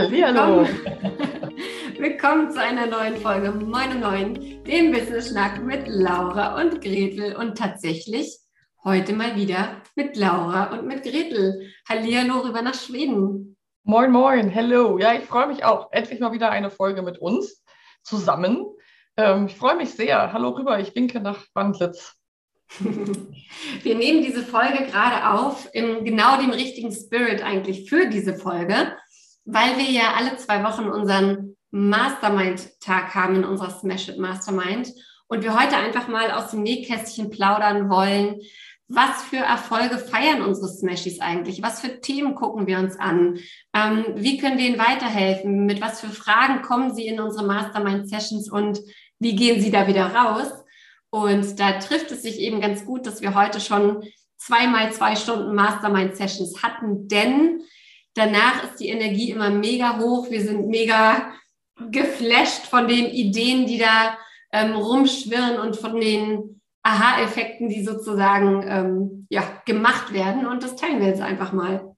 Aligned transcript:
Hallihallo. 0.00 0.66
Willkommen 1.98 2.50
zu 2.50 2.58
einer 2.58 2.86
neuen 2.86 3.18
Folge 3.18 3.50
Moin 3.52 3.90
und 3.90 4.00
Neun, 4.00 4.64
dem 4.64 4.92
Business 4.92 5.28
Schnack 5.28 5.62
mit 5.62 5.88
Laura 5.88 6.58
und 6.58 6.80
Gretel 6.80 7.36
und 7.36 7.58
tatsächlich 7.58 8.38
heute 8.82 9.12
mal 9.12 9.36
wieder 9.36 9.82
mit 9.96 10.16
Laura 10.16 10.72
und 10.72 10.86
mit 10.86 11.02
Gretel. 11.02 11.70
Hallihallo 11.86 12.38
rüber 12.38 12.62
nach 12.62 12.72
Schweden. 12.72 13.58
Moin, 13.82 14.10
moin, 14.10 14.48
hello. 14.48 14.96
Ja, 14.96 15.12
ich 15.12 15.24
freue 15.24 15.48
mich 15.48 15.66
auch. 15.66 15.92
Endlich 15.92 16.18
mal 16.18 16.32
wieder 16.32 16.50
eine 16.50 16.70
Folge 16.70 17.02
mit 17.02 17.18
uns 17.18 17.62
zusammen. 18.02 18.64
Ähm, 19.18 19.48
ich 19.48 19.56
freue 19.56 19.76
mich 19.76 19.90
sehr. 19.90 20.32
Hallo 20.32 20.48
rüber, 20.48 20.80
ich 20.80 20.94
winke 20.94 21.20
nach 21.20 21.44
Wandlitz. 21.52 22.14
Wir 23.82 23.94
nehmen 23.96 24.22
diese 24.22 24.44
Folge 24.44 24.86
gerade 24.86 25.28
auf, 25.28 25.68
in 25.74 26.06
genau 26.06 26.38
dem 26.38 26.52
richtigen 26.52 26.90
Spirit 26.90 27.44
eigentlich 27.44 27.90
für 27.90 28.08
diese 28.08 28.34
Folge, 28.34 28.96
weil 29.44 29.76
wir 29.78 29.90
ja 29.90 30.14
alle 30.16 30.36
zwei 30.36 30.62
Wochen 30.64 30.84
unseren 30.84 31.56
Mastermind-Tag 31.70 33.14
haben 33.14 33.36
in 33.36 33.44
unserer 33.44 33.70
Smash 33.70 34.08
It 34.08 34.18
Mastermind 34.18 34.92
und 35.28 35.42
wir 35.42 35.58
heute 35.58 35.76
einfach 35.76 36.08
mal 36.08 36.30
aus 36.32 36.50
dem 36.50 36.62
Nähkästchen 36.62 37.30
plaudern 37.30 37.88
wollen. 37.88 38.40
Was 38.88 39.22
für 39.22 39.36
Erfolge 39.36 39.98
feiern 39.98 40.42
unsere 40.42 40.68
Smashies 40.68 41.20
eigentlich? 41.20 41.62
Was 41.62 41.80
für 41.80 42.00
Themen 42.00 42.34
gucken 42.34 42.66
wir 42.66 42.80
uns 42.80 42.98
an? 42.98 43.38
Ähm, 43.72 44.04
wie 44.16 44.38
können 44.38 44.58
wir 44.58 44.66
ihnen 44.66 44.80
weiterhelfen? 44.80 45.64
Mit 45.64 45.80
was 45.80 46.00
für 46.00 46.08
Fragen 46.08 46.62
kommen 46.62 46.92
sie 46.92 47.06
in 47.06 47.20
unsere 47.20 47.46
Mastermind-Sessions 47.46 48.50
und 48.50 48.80
wie 49.20 49.36
gehen 49.36 49.60
sie 49.60 49.70
da 49.70 49.86
wieder 49.86 50.12
raus? 50.12 50.48
Und 51.10 51.60
da 51.60 51.78
trifft 51.78 52.10
es 52.10 52.22
sich 52.22 52.40
eben 52.40 52.60
ganz 52.60 52.84
gut, 52.84 53.06
dass 53.06 53.20
wir 53.20 53.36
heute 53.36 53.60
schon 53.60 54.02
zweimal 54.36 54.92
zwei 54.92 55.14
Stunden 55.14 55.54
Mastermind-Sessions 55.54 56.64
hatten, 56.64 57.06
denn 57.06 57.62
danach 58.14 58.64
ist 58.64 58.80
die 58.80 58.88
Energie 58.88 59.30
immer 59.30 59.50
mega 59.50 59.98
hoch. 59.98 60.30
Wir 60.30 60.42
sind 60.42 60.68
mega 60.68 61.32
geflasht 61.90 62.66
von 62.66 62.88
den 62.88 63.06
Ideen, 63.06 63.66
die 63.66 63.78
da 63.78 64.16
ähm, 64.52 64.74
rumschwirren 64.74 65.58
und 65.58 65.76
von 65.76 66.00
den 66.00 66.60
Aha-Effekten, 66.82 67.68
die 67.68 67.84
sozusagen 67.84 68.64
ähm, 68.66 69.26
ja, 69.30 69.42
gemacht 69.66 70.12
werden. 70.12 70.46
Und 70.46 70.62
das 70.62 70.76
teilen 70.76 71.00
wir 71.00 71.08
jetzt 71.08 71.22
einfach 71.22 71.52
mal. 71.52 71.94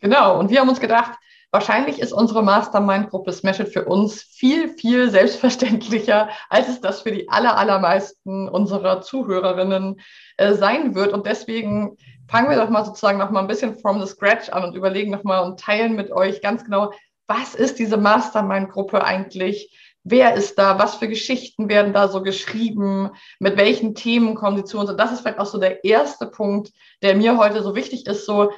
Genau. 0.00 0.38
Und 0.38 0.50
wir 0.50 0.60
haben 0.60 0.68
uns 0.68 0.80
gedacht, 0.80 1.18
Wahrscheinlich 1.52 1.98
ist 1.98 2.12
unsere 2.12 2.44
Mastermind-Gruppe 2.44 3.32
Smash 3.32 3.58
It 3.58 3.70
für 3.70 3.84
uns 3.84 4.22
viel, 4.22 4.68
viel 4.68 5.10
selbstverständlicher, 5.10 6.28
als 6.48 6.68
es 6.68 6.80
das 6.80 7.00
für 7.02 7.10
die 7.10 7.28
aller, 7.28 7.56
allermeisten 7.58 8.48
unserer 8.48 9.00
Zuhörerinnen 9.00 10.00
äh, 10.36 10.54
sein 10.54 10.94
wird. 10.94 11.12
Und 11.12 11.26
deswegen 11.26 11.96
fangen 12.30 12.48
wir 12.48 12.56
doch 12.56 12.70
mal 12.70 12.84
sozusagen 12.84 13.18
noch 13.18 13.30
mal 13.30 13.40
ein 13.40 13.48
bisschen 13.48 13.74
from 13.74 14.00
the 14.00 14.06
scratch 14.06 14.48
an 14.50 14.62
und 14.62 14.76
überlegen 14.76 15.10
noch 15.10 15.24
mal 15.24 15.40
und 15.40 15.58
teilen 15.58 15.96
mit 15.96 16.12
euch 16.12 16.40
ganz 16.40 16.64
genau, 16.64 16.92
was 17.26 17.54
ist 17.54 17.78
diese 17.78 17.96
Mastermind-Gruppe 17.96 19.04
eigentlich? 19.04 19.76
Wer 20.04 20.34
ist 20.34 20.58
da? 20.58 20.78
Was 20.78 20.94
für 20.94 21.08
Geschichten 21.08 21.68
werden 21.68 21.92
da 21.92 22.08
so 22.08 22.22
geschrieben? 22.22 23.10
Mit 23.40 23.56
welchen 23.56 23.94
Themen 23.94 24.34
kommen 24.34 24.56
sie 24.56 24.64
zu 24.64 24.78
uns? 24.78 24.90
Und 24.90 24.98
das 24.98 25.12
ist 25.12 25.20
vielleicht 25.20 25.40
auch 25.40 25.46
so 25.46 25.58
der 25.58 25.84
erste 25.84 26.26
Punkt, 26.26 26.72
der 27.02 27.16
mir 27.16 27.36
heute 27.36 27.62
so 27.62 27.74
wichtig 27.74 28.06
ist, 28.06 28.24
so 28.24 28.52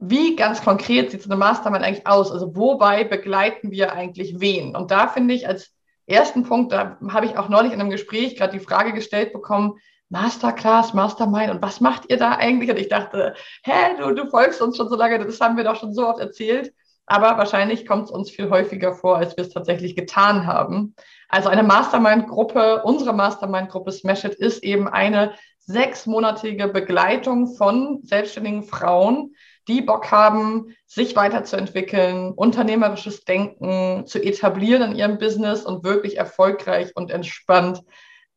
wie 0.00 0.36
ganz 0.36 0.62
konkret 0.62 1.10
sieht 1.10 1.22
so 1.22 1.30
eine 1.30 1.38
Mastermind 1.38 1.84
eigentlich 1.84 2.06
aus? 2.06 2.30
Also 2.30 2.54
wobei 2.56 3.04
begleiten 3.04 3.70
wir 3.70 3.92
eigentlich 3.92 4.40
wen? 4.40 4.76
Und 4.76 4.90
da 4.90 5.08
finde 5.08 5.34
ich 5.34 5.46
als 5.46 5.72
ersten 6.06 6.42
Punkt, 6.42 6.72
da 6.72 6.98
habe 7.10 7.26
ich 7.26 7.38
auch 7.38 7.48
neulich 7.48 7.72
in 7.72 7.80
einem 7.80 7.90
Gespräch 7.90 8.36
gerade 8.36 8.58
die 8.58 8.64
Frage 8.64 8.92
gestellt 8.92 9.32
bekommen, 9.32 9.78
Masterclass, 10.10 10.94
Mastermind 10.94 11.50
und 11.50 11.62
was 11.62 11.80
macht 11.80 12.04
ihr 12.08 12.16
da 12.16 12.32
eigentlich? 12.32 12.70
Und 12.70 12.78
ich 12.78 12.88
dachte, 12.88 13.34
hä, 13.64 13.96
du, 13.98 14.14
du 14.14 14.28
folgst 14.30 14.62
uns 14.62 14.76
schon 14.76 14.88
so 14.88 14.96
lange, 14.96 15.18
das 15.24 15.40
haben 15.40 15.56
wir 15.56 15.64
doch 15.64 15.76
schon 15.76 15.92
so 15.92 16.08
oft 16.08 16.20
erzählt. 16.20 16.72
Aber 17.06 17.38
wahrscheinlich 17.38 17.86
kommt 17.86 18.04
es 18.04 18.10
uns 18.10 18.30
viel 18.30 18.50
häufiger 18.50 18.94
vor, 18.94 19.16
als 19.16 19.36
wir 19.36 19.44
es 19.44 19.52
tatsächlich 19.52 19.96
getan 19.96 20.46
haben. 20.46 20.94
Also 21.30 21.48
eine 21.48 21.62
Mastermind-Gruppe, 21.62 22.82
unsere 22.84 23.14
Mastermind-Gruppe 23.14 23.92
Smash 23.92 24.24
It 24.24 24.34
ist 24.34 24.62
eben 24.62 24.88
eine 24.88 25.32
sechsmonatige 25.60 26.68
Begleitung 26.68 27.54
von 27.54 28.00
selbstständigen 28.02 28.62
Frauen, 28.62 29.34
die 29.68 29.82
Bock 29.82 30.10
haben, 30.10 30.74
sich 30.86 31.14
weiterzuentwickeln, 31.16 32.32
unternehmerisches 32.32 33.24
Denken 33.24 34.06
zu 34.06 34.18
etablieren 34.18 34.92
in 34.92 34.96
ihrem 34.96 35.18
Business 35.18 35.64
und 35.64 35.84
wirklich 35.84 36.16
erfolgreich 36.16 36.92
und 36.94 37.10
entspannt 37.10 37.82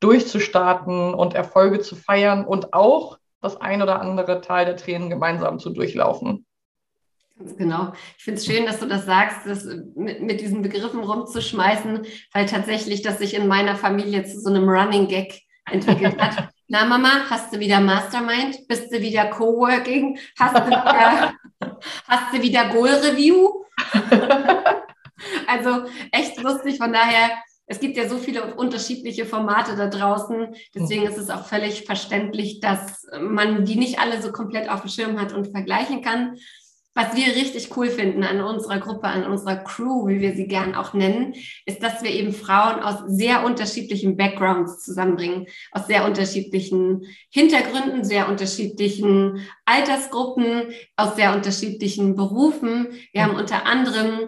durchzustarten 0.02 1.14
und 1.14 1.34
Erfolge 1.34 1.80
zu 1.80 1.96
feiern 1.96 2.46
und 2.46 2.74
auch 2.74 3.18
das 3.42 3.60
ein 3.60 3.82
oder 3.82 4.02
andere 4.02 4.42
Teil 4.42 4.66
der 4.66 4.76
Tränen 4.76 5.10
gemeinsam 5.10 5.60
zu 5.60 5.70
durchlaufen. 5.72 6.46
Ganz 7.38 7.58
genau. 7.58 7.94
Ich 8.18 8.24
finde 8.24 8.40
es 8.40 8.46
schön, 8.46 8.66
dass 8.66 8.80
du 8.80 8.86
das 8.86 9.06
sagst, 9.06 9.48
das 9.48 9.66
mit, 9.96 10.22
mit 10.22 10.42
diesen 10.42 10.62
Begriffen 10.62 11.00
rumzuschmeißen, 11.00 12.06
weil 12.34 12.46
tatsächlich 12.46 13.02
das 13.02 13.18
sich 13.18 13.34
in 13.34 13.48
meiner 13.48 13.76
Familie 13.76 14.24
zu 14.26 14.40
so 14.40 14.50
einem 14.50 14.70
Running 14.70 15.08
Gag 15.08 15.42
entwickelt 15.66 16.22
hat. 16.22 16.50
Na 16.68 16.86
Mama, 16.86 17.30
hast 17.30 17.54
du 17.54 17.60
wieder 17.60 17.80
Mastermind? 17.80 18.68
Bist 18.68 18.94
du 18.94 19.02
wieder 19.02 19.26
Coworking? 19.26 20.20
Hast 20.40 20.56
du 20.56 20.68
wieder, 20.68 21.34
hast 22.08 22.34
du 22.34 22.42
wieder 22.42 22.70
Goal 22.70 22.90
Review? 22.90 23.66
also 25.48 25.86
echt 26.12 26.42
lustig. 26.42 26.78
Von 26.78 26.94
daher, 26.94 27.32
es 27.72 27.80
gibt 27.80 27.96
ja 27.96 28.10
so 28.10 28.18
viele 28.18 28.54
unterschiedliche 28.56 29.26
Formate 29.26 29.78
da 29.78 29.88
draußen. 29.88 30.54
Deswegen 30.76 31.04
ist 31.04 31.18
es 31.18 31.30
auch 31.30 31.46
völlig 31.46 31.86
verständlich, 31.86 32.60
dass 32.60 33.08
man 33.22 33.64
die 33.64 33.78
nicht 33.78 33.98
alle 33.98 34.22
so 34.22 34.34
komplett 34.34 34.70
auf 34.70 34.82
dem 34.82 34.90
Schirm 34.90 35.20
hat 35.20 35.32
und 35.32 35.52
vergleichen 35.52 36.02
kann. 36.02 36.36
Was 36.94 37.16
wir 37.16 37.28
richtig 37.28 37.70
cool 37.78 37.88
finden 37.88 38.26
an 38.26 38.42
unserer 38.42 38.80
Gruppe, 38.80 39.08
an 39.08 39.24
unserer 39.24 39.56
Crew, 39.56 40.10
wie 40.10 40.20
wir 40.20 40.36
sie 40.36 40.48
gern 40.50 40.76
auch 40.76 40.94
nennen, 40.94 41.34
ist, 41.66 41.82
dass 41.82 42.04
wir 42.04 42.12
eben 42.12 42.34
Frauen 42.34 42.82
aus 42.82 43.04
sehr 43.08 43.46
unterschiedlichen 43.46 44.18
Backgrounds 44.18 44.84
zusammenbringen, 44.84 45.48
aus 45.72 45.88
sehr 45.88 46.04
unterschiedlichen 46.04 47.06
Hintergründen, 47.30 48.04
sehr 48.04 48.28
unterschiedlichen 48.28 49.48
Altersgruppen, 49.64 50.74
aus 50.98 51.16
sehr 51.16 51.34
unterschiedlichen 51.34 52.18
Berufen. 52.18 52.90
Wir 53.14 53.24
haben 53.24 53.38
unter 53.38 53.66
anderem 53.66 54.28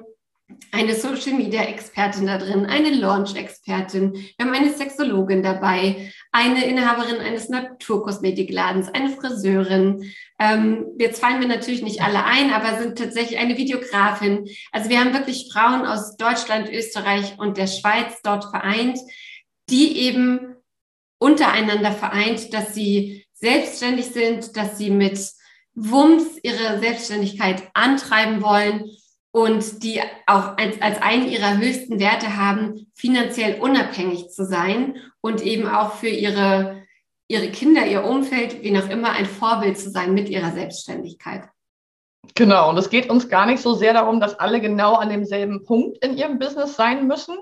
eine 0.72 0.96
Social 0.96 1.34
Media 1.34 1.64
Expertin 1.64 2.28
da 2.28 2.38
drin, 2.38 2.66
eine 2.66 2.90
Launch 2.90 3.36
Expertin, 3.36 4.14
wir 4.14 4.46
haben 4.46 4.54
eine 4.54 4.74
Sexologin 4.74 5.44
dabei, 5.44 6.12
eine 6.32 6.66
Inhaberin 6.66 7.18
eines 7.18 7.50
Naturkosmetikladens, 7.50 8.90
eine 8.90 9.10
Friseurin. 9.10 10.12
Ähm, 10.40 10.86
jetzt 10.98 11.22
fallen 11.22 11.40
wir 11.40 11.48
natürlich 11.48 11.84
nicht 11.84 12.02
alle 12.02 12.26
ein, 12.26 12.52
aber 12.52 12.80
sind 12.80 12.98
tatsächlich 12.98 13.40
eine 13.40 13.58
Videografin. 13.58 14.50
Also 14.72 14.90
wir 14.90 15.00
haben 15.00 15.14
wirklich 15.14 15.50
Frauen 15.52 15.86
aus 15.86 16.18
Deutschland, 16.18 16.70
Österreich 16.70 17.36
und 17.38 17.58
der 17.58 17.68
Schweiz 17.68 18.22
dort 18.24 18.46
vereint, 18.46 19.00
die 19.70 20.00
eben 20.00 20.56
untereinander 21.20 21.92
vereint, 21.92 22.54
dass 22.54 22.74
sie 22.74 23.26
selbstständig 23.34 24.08
sind, 24.08 24.58
dass 24.58 24.78
sie 24.78 24.90
mit 24.90 25.20
Wumms 25.76 26.38
ihre 26.44 26.80
Selbstständigkeit 26.80 27.64
antreiben 27.74 28.42
wollen 28.42 28.86
und 29.34 29.82
die 29.82 30.00
auch 30.28 30.58
als, 30.58 30.80
als 30.80 31.02
einen 31.02 31.28
ihrer 31.28 31.58
höchsten 31.58 32.00
Werte 32.00 32.38
haben, 32.38 32.92
finanziell 32.94 33.60
unabhängig 33.60 34.30
zu 34.30 34.46
sein 34.46 34.98
und 35.22 35.42
eben 35.42 35.68
auch 35.68 35.96
für 35.96 36.08
ihre, 36.08 36.84
ihre 37.28 37.50
Kinder, 37.50 37.86
ihr 37.88 38.04
Umfeld, 38.04 38.62
wie 38.62 38.70
noch 38.70 38.88
immer, 38.90 39.10
ein 39.10 39.26
Vorbild 39.26 39.80
zu 39.80 39.90
sein 39.90 40.14
mit 40.14 40.30
ihrer 40.30 40.52
Selbstständigkeit. 40.52 41.50
Genau, 42.36 42.70
und 42.70 42.78
es 42.78 42.92
geht 42.92 43.10
uns 43.10 43.28
gar 43.28 43.48
nicht 43.48 43.62
so 43.62 43.74
sehr 43.74 43.94
darum, 43.94 44.20
dass 44.20 44.40
alle 44.40 44.62
genau 44.62 44.94
an 44.94 45.10
demselben 45.10 45.64
Punkt 45.64 45.98
in 46.06 46.16
ihrem 46.16 46.38
Business 46.38 46.76
sein 46.76 47.08
müssen. 47.08 47.36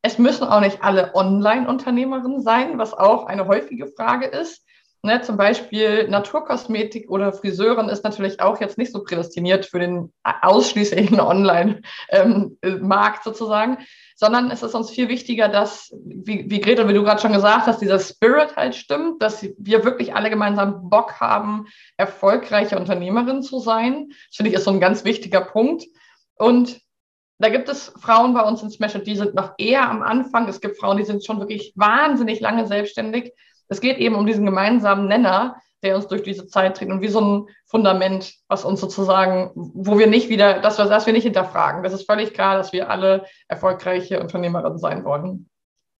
Es 0.00 0.18
müssen 0.18 0.44
auch 0.44 0.60
nicht 0.60 0.82
alle 0.82 1.12
Online-Unternehmerinnen 1.14 2.40
sein, 2.40 2.78
was 2.78 2.94
auch 2.94 3.26
eine 3.26 3.48
häufige 3.48 3.88
Frage 3.88 4.26
ist. 4.26 4.64
Ne, 5.04 5.20
zum 5.20 5.36
Beispiel 5.36 6.06
Naturkosmetik 6.06 7.10
oder 7.10 7.32
Friseurin 7.32 7.88
ist 7.88 8.04
natürlich 8.04 8.40
auch 8.40 8.60
jetzt 8.60 8.78
nicht 8.78 8.92
so 8.92 9.02
prädestiniert 9.02 9.66
für 9.66 9.80
den 9.80 10.12
ausschließlichen 10.22 11.18
Online-Markt 11.20 11.82
ähm, 12.62 13.22
sozusagen, 13.24 13.78
sondern 14.14 14.52
es 14.52 14.62
ist 14.62 14.76
uns 14.76 14.90
viel 14.90 15.08
wichtiger, 15.08 15.48
dass, 15.48 15.92
wie, 16.04 16.48
wie 16.48 16.60
Greta, 16.60 16.88
wie 16.88 16.94
du 16.94 17.02
gerade 17.02 17.20
schon 17.20 17.32
gesagt 17.32 17.66
hast, 17.66 17.82
dieser 17.82 17.98
Spirit 17.98 18.54
halt 18.54 18.76
stimmt, 18.76 19.20
dass 19.20 19.42
wir 19.42 19.84
wirklich 19.84 20.14
alle 20.14 20.30
gemeinsam 20.30 20.88
Bock 20.88 21.18
haben, 21.18 21.66
erfolgreiche 21.96 22.78
Unternehmerin 22.78 23.42
zu 23.42 23.58
sein. 23.58 24.10
Das 24.28 24.36
finde 24.36 24.50
ich 24.50 24.56
ist 24.56 24.62
so 24.62 24.70
ein 24.70 24.78
ganz 24.78 25.04
wichtiger 25.04 25.40
Punkt. 25.40 25.84
Und 26.36 26.80
da 27.40 27.48
gibt 27.48 27.68
es 27.68 27.92
Frauen 28.00 28.34
bei 28.34 28.42
uns 28.42 28.62
in 28.62 28.70
Smash, 28.70 28.92
die 29.02 29.16
sind 29.16 29.34
noch 29.34 29.54
eher 29.58 29.90
am 29.90 30.00
Anfang. 30.00 30.46
Es 30.46 30.60
gibt 30.60 30.78
Frauen, 30.78 30.98
die 30.98 31.04
sind 31.04 31.26
schon 31.26 31.40
wirklich 31.40 31.72
wahnsinnig 31.74 32.38
lange 32.38 32.68
selbstständig 32.68 33.32
es 33.72 33.80
geht 33.80 33.98
eben 33.98 34.14
um 34.14 34.26
diesen 34.26 34.46
gemeinsamen 34.46 35.08
Nenner, 35.08 35.56
der 35.82 35.96
uns 35.96 36.06
durch 36.06 36.22
diese 36.22 36.46
Zeit 36.46 36.76
trägt 36.76 36.92
und 36.92 37.02
wie 37.02 37.08
so 37.08 37.20
ein 37.20 37.46
Fundament, 37.66 38.34
was 38.48 38.64
uns 38.64 38.80
sozusagen, 38.80 39.50
wo 39.54 39.98
wir 39.98 40.06
nicht 40.06 40.28
wieder, 40.28 40.60
dass 40.60 40.78
wir, 40.78 40.84
dass 40.84 41.06
wir 41.06 41.12
nicht 41.12 41.24
hinterfragen. 41.24 41.82
Das 41.82 41.92
ist 41.92 42.06
völlig 42.06 42.34
klar, 42.34 42.56
dass 42.56 42.72
wir 42.72 42.88
alle 42.88 43.24
erfolgreiche 43.48 44.20
Unternehmerinnen 44.20 44.78
sein 44.78 45.04
wollen. 45.04 45.48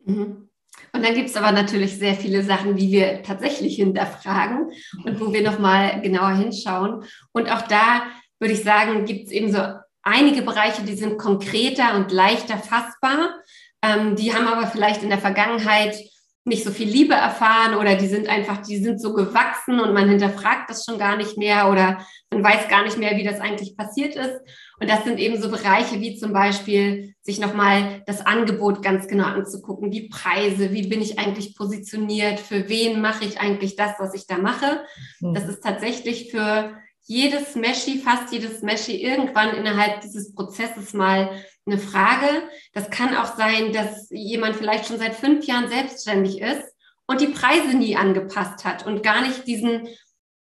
Mhm. 0.05 0.49
Und 0.93 1.05
dann 1.05 1.15
gibt 1.15 1.31
es 1.31 1.37
aber 1.37 1.53
natürlich 1.53 1.99
sehr 1.99 2.15
viele 2.15 2.43
Sachen, 2.43 2.77
die 2.77 2.91
wir 2.91 3.23
tatsächlich 3.23 3.77
hinterfragen 3.77 4.71
und 5.05 5.21
wo 5.21 5.33
wir 5.33 5.43
nochmal 5.43 6.01
genauer 6.01 6.35
hinschauen. 6.37 7.05
Und 7.33 7.51
auch 7.51 7.63
da 7.63 8.03
würde 8.39 8.55
ich 8.55 8.63
sagen, 8.63 9.05
gibt 9.05 9.27
es 9.27 9.33
eben 9.33 9.53
so 9.53 9.61
einige 10.03 10.43
Bereiche, 10.43 10.83
die 10.83 10.95
sind 10.95 11.19
konkreter 11.19 11.97
und 11.97 12.13
leichter 12.13 12.59
fassbar. 12.59 13.41
Ähm, 13.83 14.17
die 14.17 14.35
haben 14.35 14.47
aber 14.47 14.67
vielleicht 14.67 15.03
in 15.03 15.09
der 15.09 15.19
Vergangenheit 15.19 15.97
nicht 16.45 16.65
so 16.65 16.73
viel 16.73 16.89
Liebe 16.89 17.15
erfahren 17.15 17.77
oder 17.77 17.95
die 17.95 18.09
sind 18.09 18.29
einfach, 18.29 18.59
die 18.59 18.79
sind 18.79 19.01
so 19.01 19.15
gewachsen 19.15 19.79
und 19.79 19.95
man 19.95 20.09
hinterfragt 20.09 20.69
das 20.69 20.85
schon 20.85 20.99
gar 20.99 21.17
nicht 21.17 21.39
mehr 21.39 21.71
oder 21.71 22.05
man 22.33 22.43
weiß 22.43 22.69
gar 22.69 22.83
nicht 22.83 22.99
mehr, 22.99 23.17
wie 23.17 23.23
das 23.23 23.41
eigentlich 23.41 23.77
passiert 23.77 24.17
ist. 24.17 24.41
Und 24.81 24.91
das 24.91 25.05
sind 25.05 25.21
eben 25.21 25.41
so 25.41 25.51
Bereiche 25.51 26.01
wie 26.01 26.17
zum 26.17 26.33
Beispiel 26.33 27.15
sich 27.21 27.39
nochmal 27.39 28.03
das 28.07 28.27
Angebot 28.27 28.83
ganz 28.83 29.07
genau 29.07 29.27
anzugucken, 29.27 29.93
die 29.93 30.09
Preise, 30.09 30.73
wie 30.73 30.89
bin 30.89 31.01
ich 31.01 31.21
eigentlich 31.21 31.55
positioniert, 31.55 32.41
für 32.41 32.69
wen 32.69 33.01
mache 33.01 33.25
ich 33.25 33.39
eigentlich 33.39 33.77
das, 33.77 33.93
was 34.01 34.13
ich 34.15 34.27
da 34.27 34.39
mache. 34.39 34.83
Mhm. 35.21 35.35
Das 35.35 35.49
ist 35.49 35.63
tatsächlich 35.63 36.33
für 36.33 36.77
jedes 37.05 37.55
Meshi, 37.57 37.99
fast 37.99 38.33
jedes 38.33 38.63
Meshi 38.63 39.03
irgendwann 39.03 39.57
innerhalb 39.57 40.01
dieses 40.01 40.35
Prozesses 40.35 40.93
mal 40.93 41.31
eine 41.67 41.79
Frage. 41.79 42.49
Das 42.73 42.91
kann 42.91 43.17
auch 43.17 43.37
sein, 43.37 43.73
dass 43.73 44.09
jemand 44.11 44.57
vielleicht 44.57 44.87
schon 44.87 44.99
seit 44.99 45.15
fünf 45.15 45.47
Jahren 45.47 45.69
selbstständig 45.69 46.41
ist 46.41 46.63
und 47.07 47.21
die 47.21 47.29
Preise 47.29 47.77
nie 47.77 47.97
angepasst 47.97 48.65
hat 48.65 48.87
und 48.87 49.03
gar 49.03 49.23
nicht 49.23 49.47
diesen, 49.47 49.89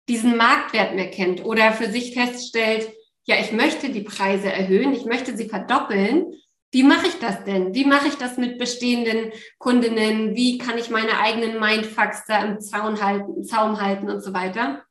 diesen 0.08 0.38
Marktwert 0.38 0.96
mehr 0.96 1.10
kennt 1.10 1.44
oder 1.44 1.74
für 1.74 1.90
sich 1.90 2.14
feststellt, 2.14 2.92
ja, 3.26 3.36
ich 3.40 3.52
möchte 3.52 3.90
die 3.90 4.02
Preise 4.02 4.52
erhöhen, 4.52 4.94
ich 4.94 5.06
möchte 5.06 5.38
sie 5.38 5.48
verdoppeln. 5.48 6.34
Wie 6.72 6.84
mache 6.84 7.08
ich 7.08 7.20
das 7.20 7.44
denn? 7.44 7.76
Wie 7.76 7.86
mache 7.86 8.08
ich 8.08 8.16
das 8.16 8.38
mit 8.38 8.58
bestehenden 8.58 9.32
Kundinnen? 9.58 10.36
Wie 10.36 10.58
kann 10.58 10.78
ich 10.78 10.90
meine 10.90 11.20
eigenen 11.20 11.60
Mindfucks 11.60 12.26
da 12.28 12.44
im 12.44 12.60
Zaun 12.62 13.04
halten, 13.04 13.44
Zaum 13.44 13.80
halten 13.80 14.10
und 14.10 14.22
so 14.24 14.34
weiter? 14.34 14.84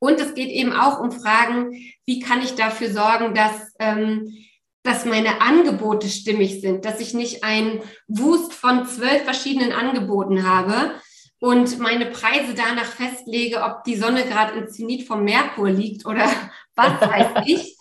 Und 0.00 0.18
es 0.18 0.34
geht 0.34 0.48
eben 0.48 0.72
auch 0.72 0.98
um 0.98 1.12
Fragen, 1.12 1.72
wie 2.06 2.18
kann 2.18 2.42
ich 2.42 2.56
dafür 2.56 2.90
sorgen, 2.90 3.34
dass 3.34 3.74
ähm, 3.78 4.32
dass 4.82 5.04
meine 5.04 5.40
Angebote 5.42 6.08
stimmig 6.08 6.60
sind, 6.60 6.84
dass 6.84 7.00
ich 7.00 7.12
nicht 7.12 7.44
ein 7.44 7.82
Wust 8.08 8.54
von 8.54 8.86
zwölf 8.86 9.24
verschiedenen 9.24 9.72
Angeboten 9.72 10.48
habe 10.48 10.94
und 11.38 11.78
meine 11.78 12.06
Preise 12.06 12.54
danach 12.54 12.86
festlege, 12.86 13.62
ob 13.62 13.84
die 13.84 13.96
Sonne 13.96 14.24
gerade 14.24 14.58
im 14.58 14.68
Zenit 14.68 15.06
vom 15.06 15.24
Merkur 15.24 15.70
liegt 15.70 16.06
oder 16.06 16.24
was 16.76 17.00
weiß 17.00 17.44
ich, 17.46 17.76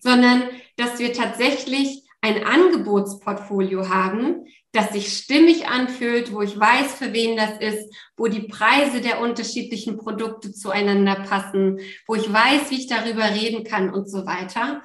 sondern 0.00 0.48
dass 0.76 0.98
wir 0.98 1.12
tatsächlich 1.12 2.02
ein 2.20 2.44
Angebotsportfolio 2.44 3.88
haben, 3.88 4.46
das 4.72 4.90
sich 4.90 5.16
stimmig 5.16 5.68
anfühlt, 5.68 6.32
wo 6.32 6.40
ich 6.40 6.58
weiß, 6.58 6.94
für 6.94 7.12
wen 7.12 7.36
das 7.36 7.58
ist, 7.60 7.94
wo 8.16 8.26
die 8.26 8.48
Preise 8.48 9.02
der 9.02 9.20
unterschiedlichen 9.20 9.98
Produkte 9.98 10.52
zueinander 10.52 11.16
passen, 11.16 11.78
wo 12.06 12.14
ich 12.14 12.32
weiß, 12.32 12.70
wie 12.70 12.78
ich 12.78 12.86
darüber 12.86 13.24
reden 13.24 13.64
kann 13.64 13.92
und 13.92 14.10
so 14.10 14.24
weiter. 14.26 14.82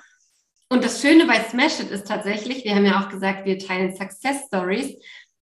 Und 0.69 0.83
das 0.83 1.01
Schöne 1.01 1.25
bei 1.25 1.39
Smash 1.39 1.79
It 1.79 1.91
ist 1.91 2.07
tatsächlich, 2.07 2.65
wir 2.65 2.75
haben 2.75 2.85
ja 2.85 3.01
auch 3.01 3.09
gesagt, 3.09 3.45
wir 3.45 3.57
teilen 3.57 3.95
Success 3.95 4.47
Stories, 4.47 4.97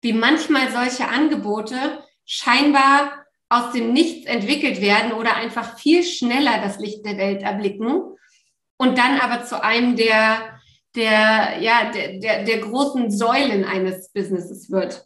wie 0.01 0.13
manchmal 0.13 0.71
solche 0.71 1.07
Angebote 1.07 2.03
scheinbar 2.25 3.25
aus 3.49 3.73
dem 3.73 3.93
Nichts 3.93 4.25
entwickelt 4.25 4.81
werden 4.81 5.11
oder 5.11 5.35
einfach 5.35 5.77
viel 5.77 6.03
schneller 6.03 6.59
das 6.63 6.79
Licht 6.79 7.05
der 7.05 7.17
Welt 7.17 7.43
erblicken 7.43 8.01
und 8.77 8.97
dann 8.97 9.19
aber 9.19 9.43
zu 9.45 9.61
einem 9.61 9.95
der, 9.95 10.59
der, 10.95 11.59
ja, 11.59 11.91
der, 11.93 12.19
der, 12.19 12.43
der 12.43 12.57
großen 12.59 13.09
Säulen 13.11 13.63
eines 13.63 14.11
Businesses 14.11 14.69
wird. 14.69 15.05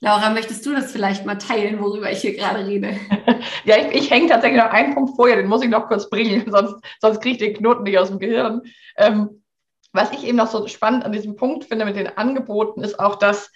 Laura, 0.00 0.30
möchtest 0.30 0.66
du 0.66 0.74
das 0.74 0.92
vielleicht 0.92 1.24
mal 1.24 1.36
teilen, 1.36 1.80
worüber 1.80 2.10
ich 2.10 2.20
hier 2.20 2.36
gerade 2.36 2.66
rede? 2.66 2.96
ja, 3.64 3.76
ich, 3.78 4.02
ich 4.02 4.10
hänge 4.10 4.28
tatsächlich 4.28 4.62
noch 4.62 4.70
einen 4.70 4.94
Punkt 4.94 5.16
vorher, 5.16 5.36
den 5.36 5.46
muss 5.46 5.62
ich 5.62 5.70
noch 5.70 5.88
kurz 5.88 6.10
bringen, 6.10 6.44
sonst, 6.50 6.74
sonst 7.00 7.20
kriege 7.20 7.32
ich 7.32 7.38
den 7.38 7.54
Knoten 7.54 7.84
nicht 7.84 7.98
aus 7.98 8.08
dem 8.08 8.18
Gehirn. 8.18 8.62
Ähm, 8.96 9.42
was 9.92 10.12
ich 10.12 10.24
eben 10.24 10.36
noch 10.36 10.50
so 10.50 10.66
spannend 10.66 11.04
an 11.04 11.12
diesem 11.12 11.36
Punkt 11.36 11.64
finde 11.64 11.84
mit 11.84 11.96
den 11.96 12.18
Angeboten, 12.18 12.82
ist 12.82 12.98
auch, 12.98 13.14
dass 13.14 13.50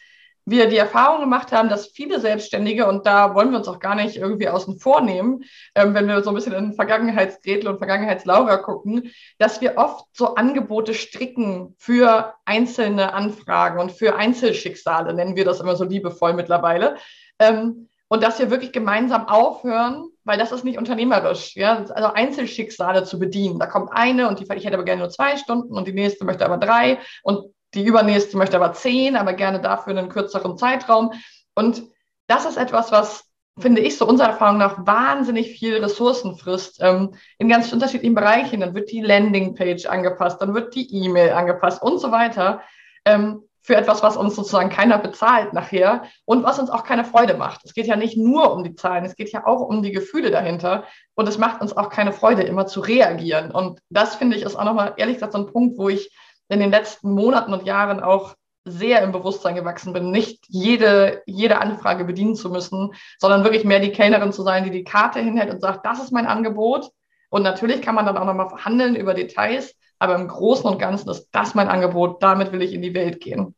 wir 0.51 0.69
die 0.69 0.77
Erfahrung 0.77 1.21
gemacht 1.21 1.53
haben, 1.53 1.69
dass 1.69 1.89
viele 1.89 2.21
Selbstständige, 2.21 2.87
und 2.87 3.07
da 3.07 3.35
wollen 3.35 3.51
wir 3.51 3.59
uns 3.59 3.69
auch 3.69 3.81
gar 3.81 3.95
nicht 3.95 4.17
irgendwie 4.17 4.49
außen 4.49 4.79
vor 4.79 5.01
nehmen, 5.01 5.45
ähm, 5.75 5.95
wenn 5.95 6.09
wir 6.09 6.23
so 6.23 6.31
ein 6.31 6.35
bisschen 6.35 6.53
in 6.53 6.75
Vergangenheitsgretel 6.75 7.69
und 7.69 7.79
Vergangenheitslaura 7.79 8.59
gucken, 8.59 9.11
dass 9.39 9.61
wir 9.61 9.77
oft 9.77 10.07
so 10.13 10.35
Angebote 10.35 10.95
stricken 10.95 11.75
für 11.79 12.35
einzelne 12.45 13.13
Anfragen 13.13 13.81
und 13.81 13.93
für 13.93 14.17
Einzelschicksale, 14.17 15.15
nennen 15.15 15.37
wir 15.37 15.45
das 15.45 15.61
immer 15.61 15.77
so 15.77 15.85
liebevoll 15.85 16.35
mittlerweile. 16.35 16.97
Ähm, 17.39 17.89
und 18.09 18.23
dass 18.23 18.39
wir 18.39 18.51
wirklich 18.51 18.73
gemeinsam 18.73 19.29
aufhören, 19.29 20.09
weil 20.25 20.39
das 20.39 20.51
ist 20.51 20.65
nicht 20.65 20.79
unternehmerisch, 20.79 21.55
ja, 21.57 21.85
also 21.91 22.13
Einzelschicksale 22.13 23.05
zu 23.05 23.19
bedienen. 23.19 23.59
Da 23.59 23.67
kommt 23.67 23.91
eine 23.93 24.29
und 24.29 24.41
die, 24.41 24.45
ich 24.45 24.65
hätte 24.65 24.75
aber 24.75 24.85
gerne 24.85 25.03
nur 25.03 25.11
zwei 25.11 25.37
Stunden 25.37 25.77
und 25.77 25.87
die 25.87 25.93
nächste 25.93 26.25
möchte 26.25 26.47
aber 26.47 26.57
drei 26.57 26.99
und 27.23 27.53
die 27.75 27.85
übernächste 27.85 28.37
möchte 28.37 28.57
aber 28.57 28.73
zehn, 28.73 29.17
aber 29.17 29.35
gerne 29.35 29.61
dafür 29.61 29.97
einen 29.97 30.09
kürzeren 30.09 30.57
Zeitraum. 30.57 31.13
Und 31.55 31.83
das 32.27 32.47
ist 32.47 32.57
etwas, 32.57 32.93
was, 32.93 33.25
finde 33.59 33.81
ich, 33.81 33.99
so 33.99 34.07
unserer 34.07 34.29
Erfahrung 34.29 34.59
nach 34.59 34.87
wahnsinnig 34.87 35.59
viel 35.59 35.77
Ressourcen 35.77 36.37
frisst, 36.37 36.79
ähm, 36.81 37.15
in 37.39 37.49
ganz 37.49 37.73
unterschiedlichen 37.73 38.15
Bereichen. 38.15 38.61
Dann 38.61 38.75
wird 38.75 38.91
die 38.91 39.03
Landingpage 39.03 39.87
angepasst, 39.87 40.41
dann 40.41 40.55
wird 40.55 40.75
die 40.75 41.05
E-Mail 41.05 41.33
angepasst 41.33 41.83
und 41.83 41.99
so 41.99 42.11
weiter. 42.11 42.63
Ähm, 43.05 43.43
für 43.69 43.77
etwas, 43.77 44.03
was 44.03 44.17
uns 44.17 44.35
sozusagen 44.35 44.71
keiner 44.71 44.97
bezahlt 44.97 45.53
nachher 45.53 46.05
und 46.25 46.43
was 46.43 46.59
uns 46.59 46.71
auch 46.71 46.85
keine 46.85 47.05
Freude 47.05 47.35
macht. 47.35 47.67
Es 47.67 47.75
geht 47.75 47.87
ja 47.87 47.97
nicht 47.97 48.17
nur 48.17 48.51
um 48.55 48.65
die 48.65 48.75
Zahlen, 48.75 49.05
es 49.05 49.15
geht 49.15 49.31
ja 49.31 49.47
auch 49.47 49.61
um 49.61 49.83
die 49.83 49.93
Gefühle 49.93 50.31
dahinter 50.31 50.85
und 51.15 51.29
es 51.29 51.37
macht 51.37 51.61
uns 51.61 51.77
auch 51.77 51.91
keine 51.91 52.13
Freude, 52.13 52.45
immer 52.45 52.67
zu 52.67 52.81
reagieren. 52.81 53.51
Und 53.51 53.81
das 53.91 54.15
finde 54.15 54.39
ich 54.39 54.43
ist 54.43 54.57
auch 54.57 54.65
nochmal 54.65 54.95
ehrlich 54.97 55.17
gesagt 55.17 55.35
so 55.35 55.39
ein 55.41 55.53
Punkt, 55.53 55.77
wo 55.77 55.91
ich 55.91 56.11
in 56.49 56.61
den 56.61 56.71
letzten 56.71 57.13
Monaten 57.13 57.53
und 57.53 57.67
Jahren 57.67 58.01
auch 58.01 58.35
sehr 58.65 59.03
im 59.03 59.13
Bewusstsein 59.13 59.55
gewachsen 59.55 59.93
bin, 59.93 60.11
nicht 60.11 60.45
jede, 60.49 61.23
jede 61.27 61.59
Anfrage 61.61 62.05
bedienen 62.05 62.35
zu 62.35 62.51
müssen, 62.51 62.93
sondern 63.19 63.45
wirklich 63.45 63.65
mehr 63.65 63.81
die 63.81 63.93
Kellnerin 63.93 64.33
zu 64.33 64.43
sein, 64.43 64.65
die 64.65 64.71
die 64.71 64.85
Karte 64.85 65.21
hinhält 65.21 65.51
und 65.51 65.61
sagt, 65.61 65.87
das 65.87 66.03
ist 66.03 66.13
mein 66.13 66.27
Angebot. 66.27 66.91
Und 67.31 67.43
natürlich 67.43 67.83
kann 67.83 67.95
man 67.95 68.07
dann 68.07 68.17
auch 68.17 68.25
nochmal 68.25 68.49
verhandeln 68.49 68.95
über 68.97 69.15
Details, 69.15 69.75
aber 69.99 70.15
im 70.15 70.29
Großen 70.29 70.69
und 70.69 70.79
Ganzen 70.79 71.11
ist 71.11 71.29
das 71.33 71.55
mein 71.55 71.69
Angebot, 71.69 72.23
damit 72.23 72.53
will 72.53 72.63
ich 72.63 72.73
in 72.73 72.83
die 72.83 72.95
Welt 72.95 73.21
gehen. 73.21 73.55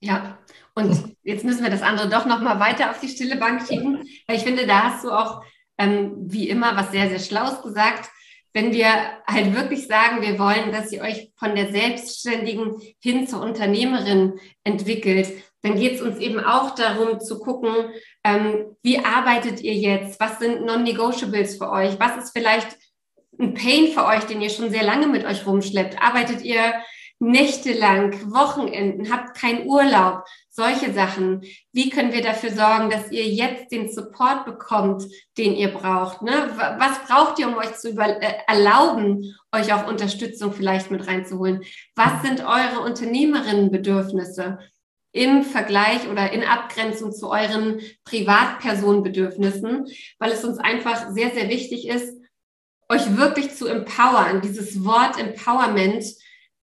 Ja, 0.00 0.38
und 0.74 1.16
jetzt 1.22 1.44
müssen 1.44 1.64
wir 1.64 1.70
das 1.70 1.82
andere 1.82 2.08
doch 2.08 2.24
nochmal 2.24 2.60
weiter 2.60 2.90
auf 2.90 3.00
die 3.00 3.08
stille 3.08 3.36
Bank 3.36 3.66
schieben, 3.66 4.04
weil 4.26 4.36
ich 4.36 4.44
finde, 4.44 4.66
da 4.66 4.84
hast 4.84 5.04
du 5.04 5.10
auch 5.10 5.42
ähm, 5.76 6.14
wie 6.18 6.48
immer 6.48 6.76
was 6.76 6.92
sehr, 6.92 7.08
sehr 7.08 7.18
Schlaues 7.18 7.62
gesagt. 7.62 8.10
Wenn 8.52 8.72
wir 8.72 8.88
halt 9.26 9.54
wirklich 9.54 9.86
sagen, 9.86 10.22
wir 10.22 10.38
wollen, 10.38 10.72
dass 10.72 10.90
ihr 10.92 11.02
euch 11.02 11.30
von 11.36 11.54
der 11.54 11.70
Selbstständigen 11.70 12.80
hin 12.98 13.26
zur 13.26 13.42
Unternehmerin 13.42 14.38
entwickelt, 14.64 15.28
dann 15.62 15.76
geht 15.76 15.96
es 15.96 16.02
uns 16.02 16.18
eben 16.18 16.40
auch 16.40 16.74
darum 16.74 17.20
zu 17.20 17.38
gucken, 17.40 17.90
ähm, 18.24 18.76
wie 18.82 19.04
arbeitet 19.04 19.60
ihr 19.60 19.74
jetzt? 19.74 20.20
Was 20.20 20.38
sind 20.38 20.64
Non-Negotiables 20.64 21.58
für 21.58 21.70
euch? 21.70 21.98
Was 21.98 22.16
ist 22.16 22.32
vielleicht 22.32 22.76
ein 23.38 23.54
Pain 23.54 23.88
für 23.88 24.04
euch, 24.04 24.24
den 24.24 24.40
ihr 24.40 24.50
schon 24.50 24.70
sehr 24.70 24.84
lange 24.84 25.08
mit 25.08 25.24
euch 25.24 25.46
rumschleppt? 25.46 26.00
Arbeitet 26.00 26.42
ihr 26.42 26.74
nächtelang, 27.20 28.32
Wochenenden, 28.32 29.12
habt 29.12 29.36
keinen 29.36 29.66
Urlaub, 29.66 30.24
solche 30.58 30.92
Sachen. 30.92 31.42
Wie 31.72 31.88
können 31.88 32.12
wir 32.12 32.20
dafür 32.20 32.50
sorgen, 32.50 32.90
dass 32.90 33.12
ihr 33.12 33.26
jetzt 33.26 33.70
den 33.70 33.88
Support 33.90 34.44
bekommt, 34.44 35.04
den 35.38 35.54
ihr 35.54 35.68
braucht? 35.68 36.20
Ne? 36.22 36.50
Was 36.78 36.98
braucht 37.06 37.38
ihr, 37.38 37.46
um 37.46 37.56
euch 37.56 37.76
zu 37.76 37.90
über, 37.90 38.20
äh, 38.20 38.34
erlauben, 38.48 39.36
euch 39.52 39.72
auch 39.72 39.86
Unterstützung 39.86 40.52
vielleicht 40.52 40.90
mit 40.90 41.06
reinzuholen? 41.06 41.62
Was 41.94 42.22
sind 42.22 42.40
eure 42.40 42.80
Unternehmerinnenbedürfnisse? 42.84 44.58
im 45.12 45.42
Vergleich 45.42 46.06
oder 46.08 46.32
in 46.32 46.44
Abgrenzung 46.44 47.12
zu 47.12 47.30
euren 47.30 47.80
Privatpersonenbedürfnissen, 48.04 49.86
weil 50.18 50.32
es 50.32 50.44
uns 50.44 50.58
einfach 50.58 51.10
sehr, 51.10 51.30
sehr 51.30 51.48
wichtig 51.48 51.88
ist, 51.88 52.14
euch 52.90 53.16
wirklich 53.16 53.54
zu 53.54 53.66
empowern, 53.66 54.42
dieses 54.42 54.84
Wort 54.84 55.18
Empowerment 55.18 56.04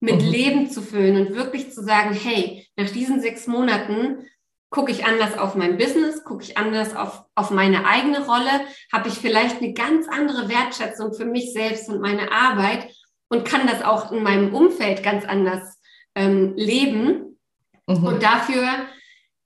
mit 0.06 0.22
mhm. 0.22 0.30
Leben 0.30 0.70
zu 0.70 0.82
füllen 0.82 1.18
und 1.18 1.36
wirklich 1.36 1.72
zu 1.74 1.84
sagen, 1.84 2.14
hey, 2.14 2.66
nach 2.78 2.90
diesen 2.90 3.20
sechs 3.20 3.48
Monaten 3.48 4.28
gucke 4.70 4.92
ich 4.92 5.06
anders 5.06 5.38
auf 5.38 5.56
mein 5.56 5.78
Business, 5.78 6.24
gucke 6.24 6.44
ich 6.44 6.58
anders 6.58 6.96
auf, 6.96 7.24
auf 7.34 7.50
meine 7.50 7.86
eigene 7.88 8.26
Rolle, 8.26 8.62
habe 8.94 9.10
ich 9.10 9.16
vielleicht 9.16 9.62
eine 9.62 9.74
ganz 9.74 10.08
andere 10.08 10.48
Wertschätzung 10.48 11.14
für 11.14 11.26
mich 11.26 11.54
selbst 11.54 11.90
und 11.90 12.02
meine 12.02 12.32
Arbeit 12.32 12.88
und 13.30 13.46
kann 13.46 13.68
das 13.68 13.82
auch 13.82 14.12
in 14.12 14.22
meinem 14.22 14.54
Umfeld 14.54 15.02
ganz 15.02 15.26
anders 15.26 15.80
ähm, 16.14 16.54
leben. 16.56 17.40
Mhm. 17.88 18.04
Und 18.04 18.24
dafür, 18.24 18.68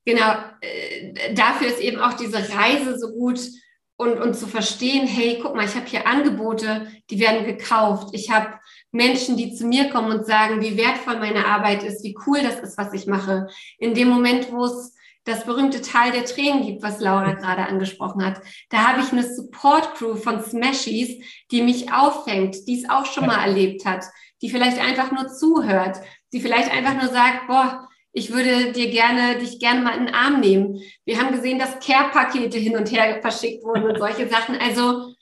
genau, 0.06 0.34
äh, 0.62 1.34
dafür 1.34 1.68
ist 1.68 1.80
eben 1.80 2.00
auch 2.00 2.14
diese 2.14 2.38
Reise 2.54 3.00
so 3.00 3.12
gut 3.12 3.40
und, 3.98 4.20
und 4.20 4.34
zu 4.34 4.48
verstehen, 4.48 5.08
hey, 5.08 5.40
guck 5.42 5.56
mal, 5.56 5.66
ich 5.66 5.76
habe 5.76 5.86
hier 5.86 6.08
Angebote, 6.08 6.88
die 7.10 7.20
werden 7.20 7.46
gekauft. 7.46 8.10
Ich 8.14 8.32
habe 8.32 8.54
Menschen, 8.92 9.38
die 9.38 9.54
zu 9.54 9.66
mir 9.66 9.90
kommen 9.90 10.12
und 10.12 10.26
sagen, 10.26 10.62
wie 10.62 10.78
wertvoll 10.78 11.20
meine 11.20 11.46
Arbeit 11.46 11.84
ist, 11.84 12.04
wie 12.04 12.18
cool 12.26 12.42
das 12.42 12.60
ist, 12.60 12.78
was 12.78 12.94
ich 12.94 13.06
mache. 13.06 13.48
In 13.78 13.94
dem 13.94 14.10
Moment, 14.10 14.52
wo 14.52 14.66
es 14.66 14.96
das 15.26 15.46
berühmte 15.46 15.82
Teil 15.82 16.12
der 16.12 16.26
Tränen 16.26 16.66
gibt, 16.66 16.82
was 16.82 17.00
Laura 17.00 17.34
gerade 17.34 17.66
angesprochen 17.68 18.26
hat. 18.26 18.42
Da 18.70 18.88
habe 18.88 19.02
ich 19.02 19.12
eine 19.12 19.24
Support 19.24 19.96
Crew 19.96 20.16
von 20.16 20.44
Smashies, 20.44 21.24
die 21.52 21.62
mich 21.62 21.94
auffängt, 21.94 22.68
die 22.68 22.80
es 22.80 22.90
auch 22.90 23.06
schon 23.06 23.28
mal 23.28 23.44
erlebt 23.44 23.86
hat, 23.86 24.06
die 24.42 24.50
vielleicht 24.50 24.80
einfach 24.80 25.12
nur 25.12 25.28
zuhört, 25.28 25.98
die 26.34 26.42
vielleicht 26.42 26.72
einfach 26.72 26.96
nur 27.02 27.12
sagt, 27.12 27.48
boah, 27.48 27.88
ich 28.12 28.32
würde 28.32 28.72
dir 28.72 28.90
gerne, 28.90 29.38
dich 29.38 29.60
gerne 29.60 29.82
mal 29.82 29.96
in 29.96 30.08
den 30.08 30.16
Arm 30.16 30.40
nehmen. 30.40 30.82
Wir 31.06 31.20
haben 31.20 31.32
gesehen, 31.32 31.60
dass 31.60 31.80
Care-Pakete 31.80 32.58
hin 32.58 32.76
und 32.76 32.92
her 32.92 33.22
verschickt 33.22 33.64
wurden 33.64 33.84
und 33.84 34.00
solche 34.00 34.28
Sachen. 34.28 34.58
Also 34.60 35.14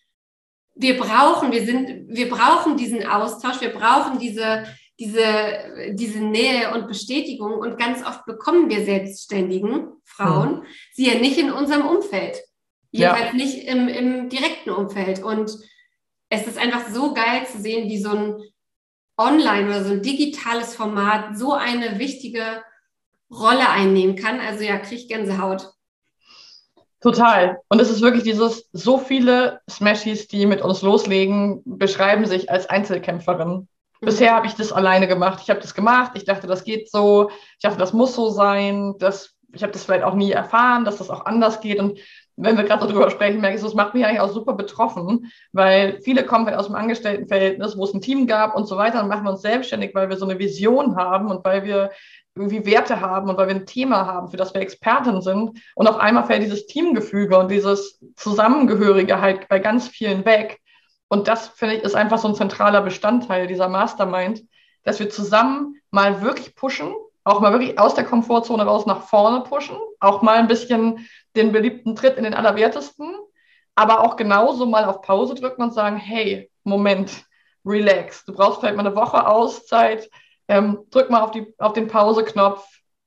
wir 0.77 0.97
brauchen, 0.97 1.51
wir 1.51 1.65
sind, 1.65 2.07
wir 2.07 2.29
brauchen 2.29 2.77
diesen 2.77 3.05
Austausch, 3.05 3.61
wir 3.61 3.73
brauchen 3.73 4.19
diese, 4.19 4.65
diese, 4.99 5.93
diese 5.93 6.19
Nähe 6.19 6.73
und 6.73 6.87
Bestätigung. 6.87 7.53
Und 7.53 7.77
ganz 7.77 8.05
oft 8.05 8.25
bekommen 8.25 8.69
wir 8.69 8.85
selbstständigen 8.85 9.89
Frauen 10.03 10.59
mhm. 10.59 10.65
sie 10.93 11.07
ja 11.07 11.19
nicht 11.19 11.37
in 11.37 11.51
unserem 11.51 11.87
Umfeld. 11.87 12.37
Jedenfalls 12.91 13.31
ja. 13.31 13.33
nicht 13.33 13.67
im, 13.67 13.87
im 13.87 14.29
direkten 14.29 14.69
Umfeld. 14.69 15.23
Und 15.23 15.51
es 16.29 16.47
ist 16.47 16.57
einfach 16.57 16.89
so 16.89 17.13
geil 17.13 17.45
zu 17.51 17.59
sehen, 17.59 17.89
wie 17.89 18.01
so 18.01 18.09
ein 18.09 18.35
Online 19.17 19.67
oder 19.67 19.83
so 19.83 19.91
ein 19.93 20.01
digitales 20.01 20.75
Format 20.75 21.37
so 21.37 21.53
eine 21.53 21.99
wichtige 21.99 22.63
Rolle 23.31 23.69
einnehmen 23.69 24.15
kann. 24.15 24.39
Also 24.39 24.63
ja, 24.63 24.77
krieg 24.77 25.07
Gänsehaut. 25.09 25.71
Total. 27.01 27.59
Und 27.69 27.79
es 27.79 27.91
ist 27.91 28.01
wirklich 28.01 28.23
dieses, 28.23 28.67
so 28.73 28.97
viele 28.97 29.61
Smashies, 29.69 30.27
die 30.27 30.45
mit 30.45 30.61
uns 30.61 30.81
loslegen, 30.81 31.61
beschreiben 31.65 32.25
sich 32.25 32.49
als 32.49 32.69
Einzelkämpferin. 32.69 33.67
Mhm. 34.01 34.05
Bisher 34.05 34.33
habe 34.35 34.47
ich 34.47 34.55
das 34.55 34.71
alleine 34.71 35.07
gemacht. 35.07 35.39
Ich 35.43 35.49
habe 35.49 35.59
das 35.59 35.75
gemacht. 35.75 36.11
Ich 36.15 36.25
dachte, 36.25 36.47
das 36.47 36.63
geht 36.63 36.89
so. 36.89 37.29
Ich 37.29 37.61
dachte, 37.61 37.77
das 37.77 37.93
muss 37.93 38.15
so 38.15 38.29
sein. 38.29 38.95
Das, 38.97 39.35
ich 39.53 39.61
habe 39.61 39.73
das 39.73 39.83
vielleicht 39.83 40.03
auch 40.03 40.15
nie 40.15 40.31
erfahren, 40.31 40.85
dass 40.85 40.97
das 40.97 41.11
auch 41.11 41.25
anders 41.25 41.61
geht. 41.61 41.79
Und 41.79 41.99
wenn 42.35 42.57
wir 42.57 42.63
gerade 42.63 42.87
darüber 42.87 43.09
sprechen, 43.09 43.41
merke 43.41 43.57
ich, 43.57 43.63
das 43.63 43.73
macht 43.73 43.93
mich 43.93 44.05
eigentlich 44.05 44.21
auch 44.21 44.31
super 44.31 44.53
betroffen, 44.53 45.31
weil 45.53 45.99
viele 46.01 46.23
kommen 46.23 46.45
halt 46.45 46.55
aus 46.57 46.67
dem 46.67 46.75
Angestelltenverhältnis, 46.75 47.75
wo 47.75 47.83
es 47.83 47.93
ein 47.93 48.01
Team 48.01 48.27
gab 48.27 48.55
und 48.55 48.67
so 48.67 48.77
weiter, 48.77 48.99
dann 48.99 49.07
machen 49.07 49.23
wir 49.23 49.31
uns 49.31 49.41
selbstständig, 49.41 49.95
weil 49.95 50.09
wir 50.09 50.17
so 50.17 50.25
eine 50.25 50.37
Vision 50.37 50.95
haben 50.95 51.31
und 51.31 51.43
weil 51.43 51.63
wir 51.63 51.89
irgendwie 52.37 52.65
Werte 52.65 53.01
haben 53.01 53.29
und 53.29 53.37
weil 53.37 53.47
wir 53.47 53.55
ein 53.55 53.65
Thema 53.65 54.05
haben, 54.05 54.29
für 54.29 54.37
das 54.37 54.53
wir 54.53 54.61
Experten 54.61 55.21
sind. 55.21 55.59
Und 55.75 55.87
auf 55.87 55.97
einmal 55.97 56.25
fällt 56.25 56.43
dieses 56.43 56.67
Teamgefüge 56.67 57.37
und 57.37 57.49
dieses 57.49 57.99
Zusammengehörige 58.15 59.21
halt 59.21 59.47
bei 59.47 59.59
ganz 59.59 59.87
vielen 59.87 60.25
weg. 60.25 60.59
Und 61.09 61.27
das, 61.27 61.47
finde 61.49 61.75
ich, 61.75 61.83
ist 61.83 61.95
einfach 61.95 62.17
so 62.17 62.27
ein 62.27 62.35
zentraler 62.35 62.81
Bestandteil 62.81 63.47
dieser 63.47 63.69
Mastermind, 63.69 64.43
dass 64.83 64.99
wir 64.99 65.09
zusammen 65.09 65.81
mal 65.91 66.21
wirklich 66.21 66.55
pushen, 66.55 66.93
auch 67.23 67.39
mal 67.39 67.51
wirklich 67.51 67.77
aus 67.79 67.95
der 67.95 68.05
Komfortzone 68.05 68.63
raus 68.63 68.85
nach 68.85 69.01
vorne 69.01 69.41
pushen, 69.41 69.75
auch 69.99 70.21
mal 70.21 70.37
ein 70.37 70.47
bisschen 70.47 71.07
den 71.35 71.51
beliebten 71.51 71.95
Tritt 71.95 72.17
in 72.17 72.23
den 72.23 72.33
Allerwertesten, 72.33 73.13
aber 73.75 74.01
auch 74.01 74.15
genauso 74.15 74.65
mal 74.65 74.85
auf 74.85 75.01
Pause 75.01 75.35
drücken 75.35 75.61
und 75.61 75.73
sagen, 75.73 75.97
hey, 75.97 76.49
Moment, 76.63 77.25
relax, 77.65 78.25
du 78.25 78.33
brauchst 78.33 78.59
vielleicht 78.59 78.77
mal 78.77 78.85
eine 78.85 78.95
Woche 78.95 79.27
Auszeit, 79.27 80.09
ähm, 80.47 80.79
drück 80.91 81.09
mal 81.09 81.21
auf, 81.21 81.31
die, 81.31 81.53
auf 81.57 81.73
den 81.73 81.87
Pause-Knopf. 81.87 82.65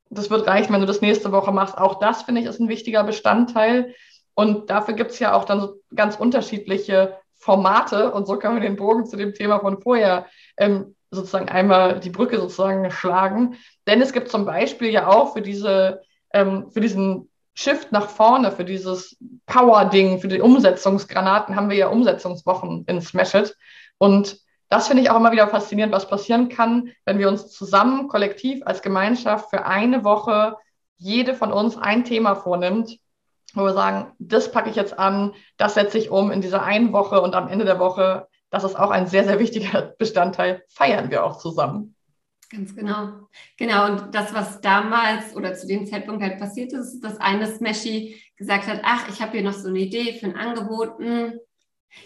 Das 0.09 0.29
wird 0.29 0.47
reichen, 0.47 0.73
wenn 0.73 0.81
du 0.81 0.87
das 0.87 1.01
nächste 1.01 1.31
Woche 1.31 1.51
machst. 1.51 1.77
Auch 1.77 1.99
das, 1.99 2.23
finde 2.23 2.41
ich, 2.41 2.47
ist 2.47 2.59
ein 2.59 2.69
wichtiger 2.69 3.03
Bestandteil. 3.03 3.95
Und 4.33 4.69
dafür 4.69 4.93
gibt 4.93 5.11
es 5.11 5.19
ja 5.19 5.33
auch 5.33 5.45
dann 5.45 5.61
so 5.61 5.75
ganz 5.95 6.15
unterschiedliche 6.15 7.17
Formate. 7.35 8.11
Und 8.11 8.27
so 8.27 8.37
können 8.37 8.55
wir 8.55 8.61
den 8.61 8.75
Bogen 8.75 9.05
zu 9.05 9.17
dem 9.17 9.33
Thema 9.33 9.59
von 9.59 9.81
vorher 9.81 10.25
ähm, 10.57 10.95
sozusagen 11.11 11.49
einmal 11.49 11.99
die 11.99 12.09
Brücke 12.09 12.39
sozusagen 12.39 12.89
schlagen. 12.91 13.55
Denn 13.87 14.01
es 14.01 14.13
gibt 14.13 14.29
zum 14.29 14.45
Beispiel 14.45 14.89
ja 14.89 15.07
auch 15.07 15.33
für 15.33 15.41
diese, 15.41 16.01
ähm, 16.33 16.71
für 16.71 16.81
diesen 16.81 17.29
Shift 17.53 17.91
nach 17.91 18.09
vorne, 18.09 18.51
für 18.51 18.63
dieses 18.63 19.17
Power-Ding, 19.45 20.19
für 20.19 20.29
die 20.29 20.41
Umsetzungsgranaten 20.41 21.55
haben 21.55 21.69
wir 21.69 21.77
ja 21.77 21.87
Umsetzungswochen 21.89 22.85
in 22.87 23.01
Smash 23.01 23.33
It. 23.35 23.57
Und 23.97 24.39
das 24.71 24.87
finde 24.87 25.03
ich 25.03 25.11
auch 25.11 25.17
immer 25.17 25.33
wieder 25.33 25.49
faszinierend, 25.49 25.93
was 25.93 26.07
passieren 26.07 26.47
kann, 26.47 26.91
wenn 27.03 27.19
wir 27.19 27.27
uns 27.27 27.51
zusammen, 27.51 28.07
kollektiv, 28.07 28.61
als 28.65 28.81
Gemeinschaft 28.81 29.49
für 29.49 29.65
eine 29.65 30.05
Woche 30.05 30.55
jede 30.95 31.35
von 31.35 31.51
uns 31.51 31.75
ein 31.75 32.05
Thema 32.05 32.35
vornimmt, 32.35 32.97
wo 33.53 33.65
wir 33.65 33.73
sagen, 33.73 34.13
das 34.17 34.49
packe 34.49 34.69
ich 34.69 34.77
jetzt 34.77 34.97
an, 34.97 35.33
das 35.57 35.73
setze 35.73 35.97
ich 35.97 36.09
um 36.09 36.31
in 36.31 36.39
dieser 36.39 36.63
einen 36.63 36.93
Woche 36.93 37.19
und 37.19 37.35
am 37.35 37.49
Ende 37.49 37.65
der 37.65 37.79
Woche, 37.79 38.29
das 38.49 38.63
ist 38.63 38.79
auch 38.79 38.91
ein 38.91 39.07
sehr, 39.07 39.25
sehr 39.25 39.39
wichtiger 39.39 39.81
Bestandteil, 39.99 40.63
feiern 40.69 41.11
wir 41.11 41.25
auch 41.25 41.37
zusammen. 41.37 41.97
Ganz 42.49 42.73
genau. 42.73 43.27
Genau. 43.57 43.87
Und 43.87 44.15
das, 44.15 44.33
was 44.33 44.61
damals 44.61 45.35
oder 45.35 45.53
zu 45.53 45.67
dem 45.67 45.85
Zeitpunkt 45.85 46.23
halt 46.23 46.39
passiert 46.39 46.71
ist, 46.71 47.01
dass 47.01 47.19
eine 47.19 47.47
Smashy 47.47 48.21
gesagt 48.37 48.67
hat, 48.67 48.79
ach, 48.83 49.09
ich 49.09 49.21
habe 49.21 49.33
hier 49.33 49.43
noch 49.43 49.53
so 49.53 49.67
eine 49.67 49.79
Idee 49.79 50.13
für 50.13 50.27
ein 50.27 50.37
Angebot. 50.37 50.97
Hm, 50.99 51.39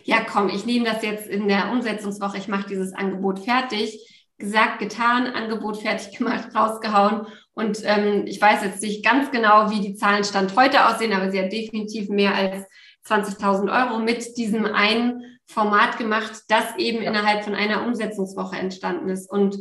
ja, 0.04 0.18
komm, 0.22 0.50
ich 0.50 0.65
nehme 0.65 0.86
das 0.86 1.01
jetzt 1.04 1.27
in 1.27 1.48
der 1.48 1.72
Umsetzungswoche, 1.72 2.38
ich 2.38 2.48
mache 2.48 2.68
dieses 2.70 2.94
Angebot 2.94 3.39
fertig. 3.39 4.00
Gesagt, 4.38 4.80
getan, 4.80 5.27
Angebot 5.27 5.77
fertig 5.77 6.18
gemacht, 6.18 6.50
rausgehauen. 6.54 7.27
Und 7.54 7.80
ähm, 7.86 8.24
ich 8.27 8.42
weiß 8.42 8.63
jetzt 8.63 8.82
nicht 8.82 9.04
ganz 9.04 9.32
genau, 9.32 9.72
wie 9.72 9.80
die 9.80 9.96
Zahlen 9.96 10.25
Stand 10.25 10.56
heute 10.58 10.88
aussehen, 10.88 11.13
aber 11.13 11.32
sie 11.32 11.39
hat 11.39 11.54
definitiv 11.54 12.10
mehr 12.10 12.36
als 12.36 12.65
20.000 13.08 13.72
Euro 13.72 14.00
mit 14.00 14.36
diesem 14.36 14.65
einen 14.65 15.22
Format 15.46 15.98
gemacht, 15.98 16.44
das 16.50 16.75
eben 16.77 17.01
ja. 17.01 17.10
innerhalb 17.10 17.44
von 17.44 17.56
einer 17.56 17.86
Umsetzungswoche 17.86 18.58
entstanden 18.58 19.10
ist. 19.10 19.30
Und 19.32 19.58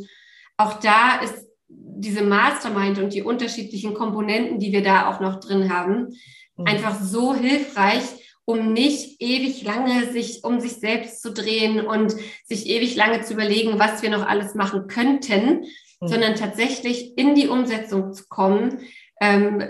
auch 0.57 0.79
da 0.79 1.21
ist 1.23 1.45
diese 1.67 2.23
Mastermind 2.23 2.99
und 2.99 3.13
die 3.13 3.21
unterschiedlichen 3.21 3.93
Komponenten, 3.93 4.59
die 4.59 4.71
wir 4.71 4.83
da 4.83 5.09
auch 5.09 5.19
noch 5.19 5.39
drin 5.39 5.73
haben, 5.73 6.17
mhm. 6.57 6.65
einfach 6.65 6.99
so 6.99 7.33
hilfreich, 7.33 8.03
um 8.45 8.73
nicht 8.73 9.21
ewig 9.21 9.63
lange 9.63 10.11
sich 10.11 10.43
um 10.43 10.59
sich 10.59 10.73
selbst 10.73 11.21
zu 11.21 11.33
drehen 11.33 11.85
und 11.85 12.15
sich 12.45 12.67
ewig 12.67 12.95
lange 12.95 13.21
zu 13.21 13.33
überlegen, 13.33 13.79
was 13.79 14.01
wir 14.03 14.09
noch 14.09 14.25
alles 14.25 14.53
machen 14.53 14.87
könnten, 14.87 15.65
mhm. 15.99 16.07
sondern 16.07 16.35
tatsächlich 16.35 17.17
in 17.17 17.35
die 17.35 17.47
Umsetzung 17.47 18.13
zu 18.13 18.25
kommen, 18.29 18.79
ähm, 19.21 19.63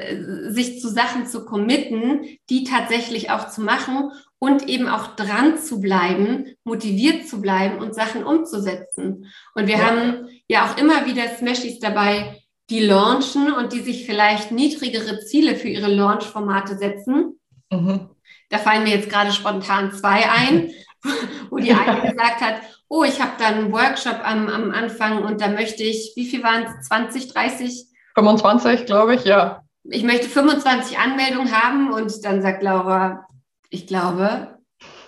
sich 0.49 0.81
zu 0.81 0.89
Sachen 0.89 1.27
zu 1.27 1.45
committen, 1.45 2.37
die 2.49 2.63
tatsächlich 2.63 3.29
auch 3.29 3.49
zu 3.49 3.61
machen 3.61 4.11
und 4.39 4.67
eben 4.67 4.87
auch 4.87 5.15
dran 5.15 5.57
zu 5.57 5.79
bleiben, 5.79 6.55
motiviert 6.63 7.27
zu 7.27 7.41
bleiben 7.41 7.79
und 7.79 7.95
Sachen 7.95 8.23
umzusetzen. 8.23 9.31
Und 9.53 9.67
wir 9.67 9.77
ja. 9.77 9.85
haben 9.85 10.27
ja 10.47 10.65
auch 10.65 10.77
immer 10.77 11.05
wieder 11.05 11.27
Smashies 11.37 11.79
dabei, 11.79 12.41
die 12.69 12.79
launchen 12.79 13.51
und 13.53 13.73
die 13.73 13.81
sich 13.81 14.05
vielleicht 14.05 14.51
niedrigere 14.51 15.19
Ziele 15.19 15.55
für 15.55 15.67
ihre 15.67 15.87
Launch-Formate 15.87 16.77
setzen. 16.77 17.39
Mhm. 17.71 18.09
Da 18.55 18.61
fallen 18.61 18.83
mir 18.83 18.95
jetzt 18.95 19.09
gerade 19.09 19.33
spontan 19.33 19.91
zwei 19.91 20.29
ein, 20.29 20.71
wo 21.49 21.57
die 21.57 21.73
eine 21.73 22.01
gesagt 22.09 22.39
hat, 22.39 22.61
oh, 22.87 23.03
ich 23.03 23.19
habe 23.19 23.33
da 23.37 23.47
einen 23.47 23.73
Workshop 23.73 24.21
am, 24.23 24.47
am 24.47 24.71
Anfang 24.71 25.23
und 25.23 25.41
da 25.41 25.49
möchte 25.49 25.83
ich, 25.83 26.13
wie 26.15 26.25
viel 26.25 26.41
waren 26.41 26.63
es, 26.63 26.87
20, 26.87 27.33
30? 27.33 27.87
25, 28.13 28.85
glaube 28.85 29.15
ich, 29.15 29.25
ja. 29.25 29.61
Ich 29.83 30.03
möchte 30.03 30.29
25 30.29 30.97
Anmeldungen 30.97 31.51
haben 31.51 31.91
und 31.91 32.23
dann 32.23 32.41
sagt 32.41 32.63
Laura, 32.63 33.27
ich 33.69 33.87
glaube, 33.87 34.57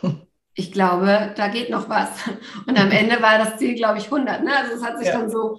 ich 0.53 0.73
glaube, 0.73 1.33
da 1.37 1.47
geht 1.47 1.69
noch 1.69 1.87
was. 1.87 2.09
Und 2.67 2.77
am 2.77 2.91
Ende 2.91 3.21
war 3.21 3.37
das 3.37 3.57
Ziel, 3.57 3.75
glaube 3.75 3.99
ich, 3.99 4.05
100. 4.05 4.43
Ne? 4.43 4.51
Also 4.57 4.75
es 4.75 4.83
hat 4.83 4.97
sich 4.99 5.07
ja. 5.07 5.17
dann 5.17 5.29
so 5.29 5.57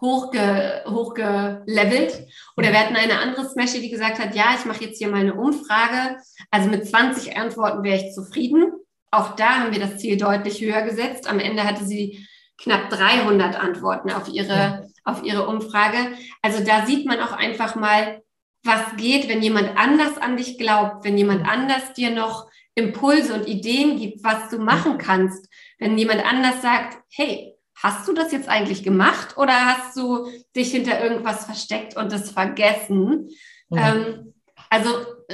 hochge, 0.00 0.82
hochgelevelt. 0.86 2.26
Oder 2.56 2.72
wir 2.72 2.80
hatten 2.80 2.96
eine 2.96 3.18
andere 3.18 3.48
Smashy, 3.48 3.80
die 3.80 3.90
gesagt 3.90 4.18
hat, 4.18 4.34
ja, 4.34 4.54
ich 4.58 4.64
mache 4.64 4.84
jetzt 4.84 4.98
hier 4.98 5.08
mal 5.08 5.20
eine 5.20 5.34
Umfrage. 5.34 6.16
Also 6.50 6.68
mit 6.68 6.86
20 6.86 7.36
Antworten 7.36 7.82
wäre 7.82 7.98
ich 7.98 8.14
zufrieden. 8.14 8.72
Auch 9.10 9.36
da 9.36 9.60
haben 9.60 9.72
wir 9.72 9.80
das 9.80 9.98
Ziel 9.98 10.16
deutlich 10.16 10.60
höher 10.60 10.82
gesetzt. 10.82 11.28
Am 11.28 11.38
Ende 11.38 11.64
hatte 11.64 11.84
sie 11.84 12.26
knapp 12.58 12.90
300 12.90 13.58
Antworten 13.58 14.10
auf 14.10 14.28
ihre, 14.28 14.48
ja. 14.48 14.82
auf 15.04 15.22
ihre 15.22 15.46
Umfrage. 15.46 15.98
Also 16.42 16.64
da 16.64 16.86
sieht 16.86 17.06
man 17.06 17.20
auch 17.20 17.32
einfach 17.32 17.74
mal, 17.74 18.22
was 18.62 18.96
geht, 18.96 19.28
wenn 19.28 19.42
jemand 19.42 19.76
anders 19.76 20.18
an 20.18 20.36
dich 20.36 20.58
glaubt, 20.58 21.04
wenn 21.04 21.16
jemand 21.16 21.48
anders 21.48 21.94
dir 21.94 22.10
noch 22.10 22.46
Impulse 22.74 23.34
und 23.34 23.48
Ideen 23.48 23.98
gibt, 23.98 24.22
was 24.22 24.50
du 24.50 24.58
machen 24.58 24.98
kannst. 24.98 25.48
Wenn 25.78 25.96
jemand 25.96 26.24
anders 26.24 26.60
sagt, 26.62 26.98
hey, 27.10 27.54
hast 27.82 28.06
du 28.06 28.12
das 28.12 28.32
jetzt 28.32 28.48
eigentlich 28.48 28.82
gemacht 28.82 29.36
oder 29.36 29.52
hast 29.52 29.96
du 29.96 30.28
dich 30.54 30.70
hinter 30.70 31.02
irgendwas 31.02 31.44
versteckt 31.44 31.96
und 31.96 32.12
das 32.12 32.30
vergessen? 32.30 33.28
Ja. 33.70 33.94
Ähm, 33.94 34.34
also 34.68 34.90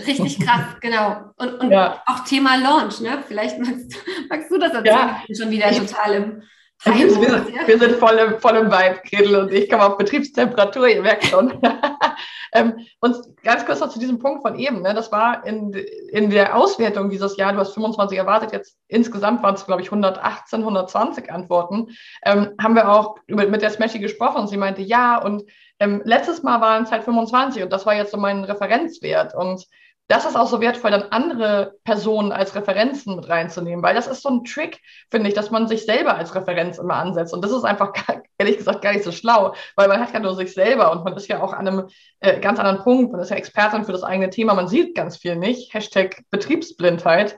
richtig 0.06 0.40
krass, 0.46 0.76
genau. 0.80 1.32
Und, 1.36 1.60
und 1.60 1.70
ja. 1.70 2.02
auch 2.06 2.20
Thema 2.24 2.56
Launch, 2.56 3.00
ne? 3.00 3.22
Vielleicht 3.26 3.58
magst, 3.58 3.96
magst 4.30 4.50
du 4.50 4.58
das 4.58 4.72
erzählen. 4.72 4.96
Ja. 4.96 5.18
Ich 5.22 5.26
bin 5.28 5.36
schon 5.36 5.50
wieder 5.50 5.70
total 5.70 6.14
im 6.14 6.42
wir, 6.84 7.10
sind, 7.10 7.66
wir 7.66 7.78
sind 7.78 7.96
voll 7.96 8.16
im, 8.16 8.38
voll 8.38 8.56
im 8.56 8.70
Vibe, 8.70 9.00
Gretel 9.08 9.36
und 9.36 9.52
ich. 9.52 9.70
Komme 9.70 9.84
auf 9.84 9.96
Betriebstemperatur, 9.96 10.88
ihr 10.88 11.02
merkt 11.02 11.24
schon. 11.24 11.60
ähm, 12.52 12.86
und 13.00 13.16
ganz 13.42 13.64
kurz 13.64 13.80
noch 13.80 13.88
zu 13.88 13.98
diesem 13.98 14.18
Punkt 14.18 14.42
von 14.42 14.58
eben, 14.58 14.82
ne, 14.82 14.94
das 14.94 15.10
war 15.10 15.46
in, 15.46 15.72
in 16.10 16.30
der 16.30 16.56
Auswertung 16.56 17.10
dieses 17.10 17.36
Jahr, 17.36 17.52
du 17.52 17.58
hast 17.58 17.74
25 17.74 18.18
erwartet, 18.18 18.52
jetzt 18.52 18.76
insgesamt 18.88 19.42
waren 19.42 19.54
es, 19.54 19.66
glaube 19.66 19.82
ich, 19.82 19.88
118, 19.88 20.60
120 20.60 21.32
Antworten, 21.32 21.88
ähm, 22.24 22.52
haben 22.60 22.74
wir 22.74 22.90
auch 22.90 23.16
mit, 23.26 23.50
mit 23.50 23.62
der 23.62 23.70
Smashy 23.70 23.98
gesprochen 23.98 24.42
und 24.42 24.48
sie 24.48 24.56
meinte, 24.58 24.82
ja, 24.82 25.18
und 25.18 25.44
ähm, 25.78 26.00
letztes 26.04 26.42
Mal 26.42 26.60
waren 26.60 26.84
es 26.84 26.90
halt 26.90 27.04
25 27.04 27.62
und 27.62 27.72
das 27.72 27.84
war 27.84 27.94
jetzt 27.94 28.10
so 28.10 28.16
mein 28.16 28.44
Referenzwert. 28.44 29.34
Und 29.34 29.66
das 30.08 30.24
ist 30.24 30.36
auch 30.36 30.48
so 30.48 30.60
wertvoll, 30.60 30.92
dann 30.92 31.10
andere 31.10 31.74
Personen 31.82 32.30
als 32.30 32.54
Referenzen 32.54 33.16
mit 33.16 33.28
reinzunehmen, 33.28 33.82
weil 33.82 33.94
das 33.94 34.06
ist 34.06 34.22
so 34.22 34.28
ein 34.28 34.44
Trick, 34.44 34.80
finde 35.10 35.28
ich, 35.28 35.34
dass 35.34 35.50
man 35.50 35.66
sich 35.66 35.84
selber 35.84 36.16
als 36.16 36.34
Referenz 36.34 36.78
immer 36.78 36.94
ansetzt. 36.94 37.34
Und 37.34 37.44
das 37.44 37.50
ist 37.50 37.64
einfach, 37.64 37.92
ehrlich 38.38 38.58
gesagt, 38.58 38.82
gar 38.82 38.92
nicht 38.92 39.04
so 39.04 39.10
schlau, 39.10 39.54
weil 39.74 39.88
man 39.88 40.00
hat 40.00 40.12
ja 40.12 40.20
nur 40.20 40.34
sich 40.34 40.54
selber 40.54 40.92
und 40.92 41.04
man 41.04 41.14
ist 41.14 41.26
ja 41.26 41.42
auch 41.42 41.52
an 41.52 41.66
einem 41.66 41.88
äh, 42.20 42.38
ganz 42.38 42.60
anderen 42.60 42.82
Punkt. 42.82 43.12
Man 43.12 43.20
ist 43.20 43.30
ja 43.30 43.36
Expertin 43.36 43.84
für 43.84 43.92
das 43.92 44.04
eigene 44.04 44.30
Thema, 44.30 44.54
man 44.54 44.68
sieht 44.68 44.94
ganz 44.94 45.16
viel 45.16 45.34
nicht. 45.34 45.74
Hashtag 45.74 46.22
Betriebsblindheit. 46.30 47.36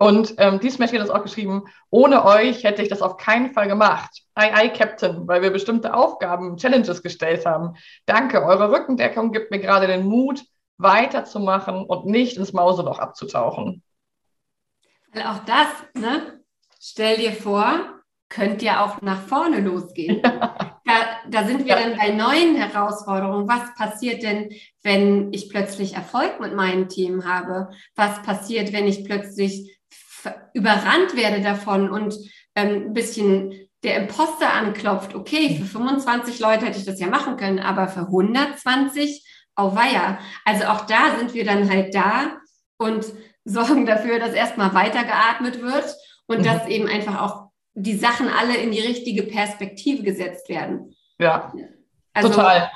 Und 0.00 0.34
ähm, 0.38 0.60
dies 0.60 0.78
hat 0.78 0.92
das 0.92 1.10
auch 1.10 1.24
geschrieben, 1.24 1.64
ohne 1.90 2.24
euch 2.24 2.62
hätte 2.62 2.82
ich 2.82 2.88
das 2.88 3.02
auf 3.02 3.16
keinen 3.16 3.52
Fall 3.52 3.66
gemacht. 3.66 4.22
Ei, 4.34 4.54
ei, 4.54 4.68
Captain, 4.68 5.26
weil 5.26 5.42
wir 5.42 5.50
bestimmte 5.50 5.92
Aufgaben, 5.92 6.56
Challenges 6.56 7.02
gestellt 7.02 7.44
haben. 7.46 7.74
Danke, 8.06 8.44
eure 8.44 8.70
Rückendeckung 8.70 9.32
gibt 9.32 9.50
mir 9.50 9.58
gerade 9.58 9.88
den 9.88 10.04
Mut, 10.04 10.44
weiterzumachen 10.78 11.84
und 11.84 12.06
nicht 12.06 12.36
ins 12.36 12.52
Mauseloch 12.52 12.98
abzutauchen. 12.98 13.82
Weil 15.12 15.24
auch 15.24 15.44
das, 15.44 15.68
ne? 15.94 16.40
Stell 16.80 17.16
dir 17.16 17.32
vor, 17.32 17.98
könnte 18.28 18.64
ja 18.64 18.84
auch 18.84 19.02
nach 19.02 19.20
vorne 19.22 19.60
losgehen. 19.60 20.22
Ja. 20.24 20.80
Da, 20.84 21.40
da, 21.42 21.46
sind 21.46 21.66
wir 21.66 21.78
ja. 21.78 21.80
dann 21.80 21.98
bei 21.98 22.10
neuen 22.12 22.56
Herausforderungen. 22.56 23.46
Was 23.46 23.74
passiert 23.74 24.22
denn, 24.22 24.50
wenn 24.82 25.30
ich 25.34 25.50
plötzlich 25.50 25.94
Erfolg 25.94 26.40
mit 26.40 26.54
meinem 26.54 26.88
Team 26.88 27.26
habe? 27.26 27.68
Was 27.94 28.22
passiert, 28.22 28.72
wenn 28.72 28.86
ich 28.86 29.04
plötzlich 29.04 29.78
überrannt 30.54 31.14
werde 31.14 31.42
davon 31.42 31.90
und 31.90 32.16
ähm, 32.54 32.86
ein 32.86 32.92
bisschen 32.94 33.52
der 33.84 33.98
Imposter 33.98 34.52
anklopft? 34.54 35.14
Okay, 35.14 35.56
für 35.58 35.66
25 35.66 36.40
Leute 36.40 36.64
hätte 36.64 36.78
ich 36.78 36.86
das 36.86 37.00
ja 37.00 37.08
machen 37.08 37.36
können, 37.36 37.58
aber 37.58 37.88
für 37.88 38.06
120 38.06 39.26
auweia. 39.58 40.18
Also 40.44 40.64
auch 40.64 40.86
da 40.86 41.18
sind 41.18 41.34
wir 41.34 41.44
dann 41.44 41.68
halt 41.68 41.94
da 41.94 42.38
und 42.78 43.06
sorgen 43.44 43.86
dafür, 43.86 44.18
dass 44.18 44.32
erstmal 44.32 44.74
weitergeatmet 44.74 45.62
wird 45.62 45.94
und 46.26 46.40
mhm. 46.40 46.44
dass 46.44 46.66
eben 46.66 46.86
einfach 46.86 47.20
auch 47.20 47.48
die 47.74 47.96
Sachen 47.96 48.28
alle 48.28 48.56
in 48.56 48.72
die 48.72 48.80
richtige 48.80 49.22
Perspektive 49.22 50.02
gesetzt 50.02 50.48
werden. 50.48 50.94
Ja, 51.18 51.52
also, 52.12 52.28
total. 52.28 52.70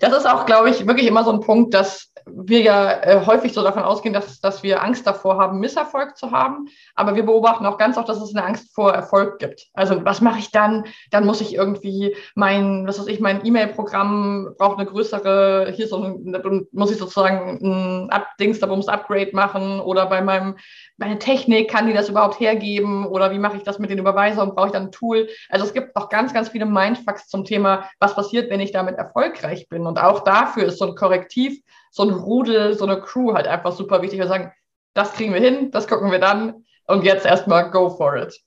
Das 0.00 0.12
ist 0.12 0.26
auch, 0.26 0.46
glaube 0.46 0.70
ich, 0.70 0.86
wirklich 0.86 1.06
immer 1.06 1.24
so 1.24 1.32
ein 1.32 1.40
Punkt, 1.40 1.74
dass 1.74 2.09
wir 2.34 2.60
ja 2.60 2.90
äh, 3.02 3.26
häufig 3.26 3.52
so 3.52 3.62
davon 3.62 3.82
ausgehen, 3.82 4.12
dass, 4.12 4.40
dass 4.40 4.62
wir 4.62 4.82
Angst 4.82 5.06
davor 5.06 5.38
haben, 5.38 5.60
Misserfolg 5.60 6.16
zu 6.16 6.30
haben. 6.30 6.68
Aber 6.94 7.14
wir 7.14 7.24
beobachten 7.24 7.66
auch 7.66 7.78
ganz 7.78 7.96
oft, 7.96 8.08
dass 8.08 8.20
es 8.20 8.34
eine 8.34 8.44
Angst 8.44 8.74
vor 8.74 8.92
Erfolg 8.92 9.38
gibt. 9.38 9.68
Also 9.74 10.04
was 10.04 10.20
mache 10.20 10.38
ich 10.38 10.50
dann? 10.50 10.84
Dann 11.10 11.26
muss 11.26 11.40
ich 11.40 11.54
irgendwie 11.54 12.16
mein, 12.34 12.86
was 12.86 12.98
weiß 12.98 13.06
ich, 13.06 13.20
mein 13.20 13.44
E-Mail-Programm 13.44 14.54
braucht 14.58 14.78
eine 14.78 14.88
größere, 14.88 15.72
hier 15.74 15.88
so 15.88 16.02
ein, 16.02 16.66
muss 16.72 16.90
ich 16.90 16.98
sozusagen 16.98 17.58
ein 17.62 18.10
Up 18.10 18.26
Dingsda-Bums 18.38 18.88
Upgrade 18.88 19.30
machen 19.32 19.80
oder 19.80 20.06
bei 20.06 20.22
meinem 20.22 20.56
meine 21.00 21.18
Technik, 21.18 21.70
kann 21.70 21.86
die 21.86 21.94
das 21.94 22.10
überhaupt 22.10 22.38
hergeben 22.40 23.06
oder 23.06 23.32
wie 23.32 23.38
mache 23.38 23.56
ich 23.56 23.62
das 23.62 23.78
mit 23.78 23.90
den 23.90 23.98
Überweisungen, 23.98 24.54
brauche 24.54 24.66
ich 24.66 24.72
dann 24.72 24.84
ein 24.84 24.92
Tool? 24.92 25.28
Also 25.48 25.64
es 25.64 25.72
gibt 25.72 25.96
auch 25.96 26.10
ganz, 26.10 26.34
ganz 26.34 26.50
viele 26.50 26.66
Mindfucks 26.66 27.26
zum 27.28 27.44
Thema, 27.44 27.88
was 27.98 28.14
passiert, 28.14 28.50
wenn 28.50 28.60
ich 28.60 28.72
damit 28.72 28.96
erfolgreich 28.96 29.68
bin. 29.68 29.86
Und 29.86 29.98
auch 29.98 30.20
dafür 30.20 30.64
ist 30.64 30.78
so 30.78 30.86
ein 30.86 30.94
Korrektiv, 30.94 31.62
so 31.90 32.04
ein 32.04 32.10
Rudel, 32.10 32.74
so 32.74 32.84
eine 32.84 33.00
Crew 33.00 33.34
halt 33.34 33.46
einfach 33.46 33.72
super 33.72 34.02
wichtig. 34.02 34.18
Wir 34.18 34.28
sagen, 34.28 34.52
das 34.94 35.12
kriegen 35.12 35.34
wir 35.34 35.40
hin, 35.40 35.70
das 35.70 35.86
gucken 35.86 36.10
wir 36.10 36.18
dann 36.18 36.64
und 36.86 37.04
jetzt 37.04 37.26
erstmal 37.26 37.70
go 37.70 37.90
for 37.90 38.16
it. 38.16 38.40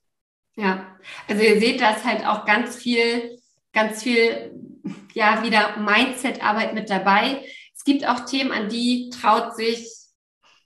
Ja, 0.56 0.86
also 1.28 1.42
ihr 1.42 1.60
seht, 1.60 1.82
das 1.82 2.04
halt 2.04 2.26
auch 2.28 2.46
ganz 2.46 2.76
viel, 2.76 3.40
ganz 3.74 4.04
viel, 4.04 4.54
ja, 5.14 5.44
wieder 5.44 5.78
Mindset-Arbeit 5.78 6.74
mit 6.74 6.90
dabei. 6.90 7.44
Es 7.76 7.84
gibt 7.84 8.08
auch 8.08 8.26
Themen, 8.26 8.52
an 8.52 8.70
die 8.70 9.10
traut 9.10 9.56
sich 9.56 9.90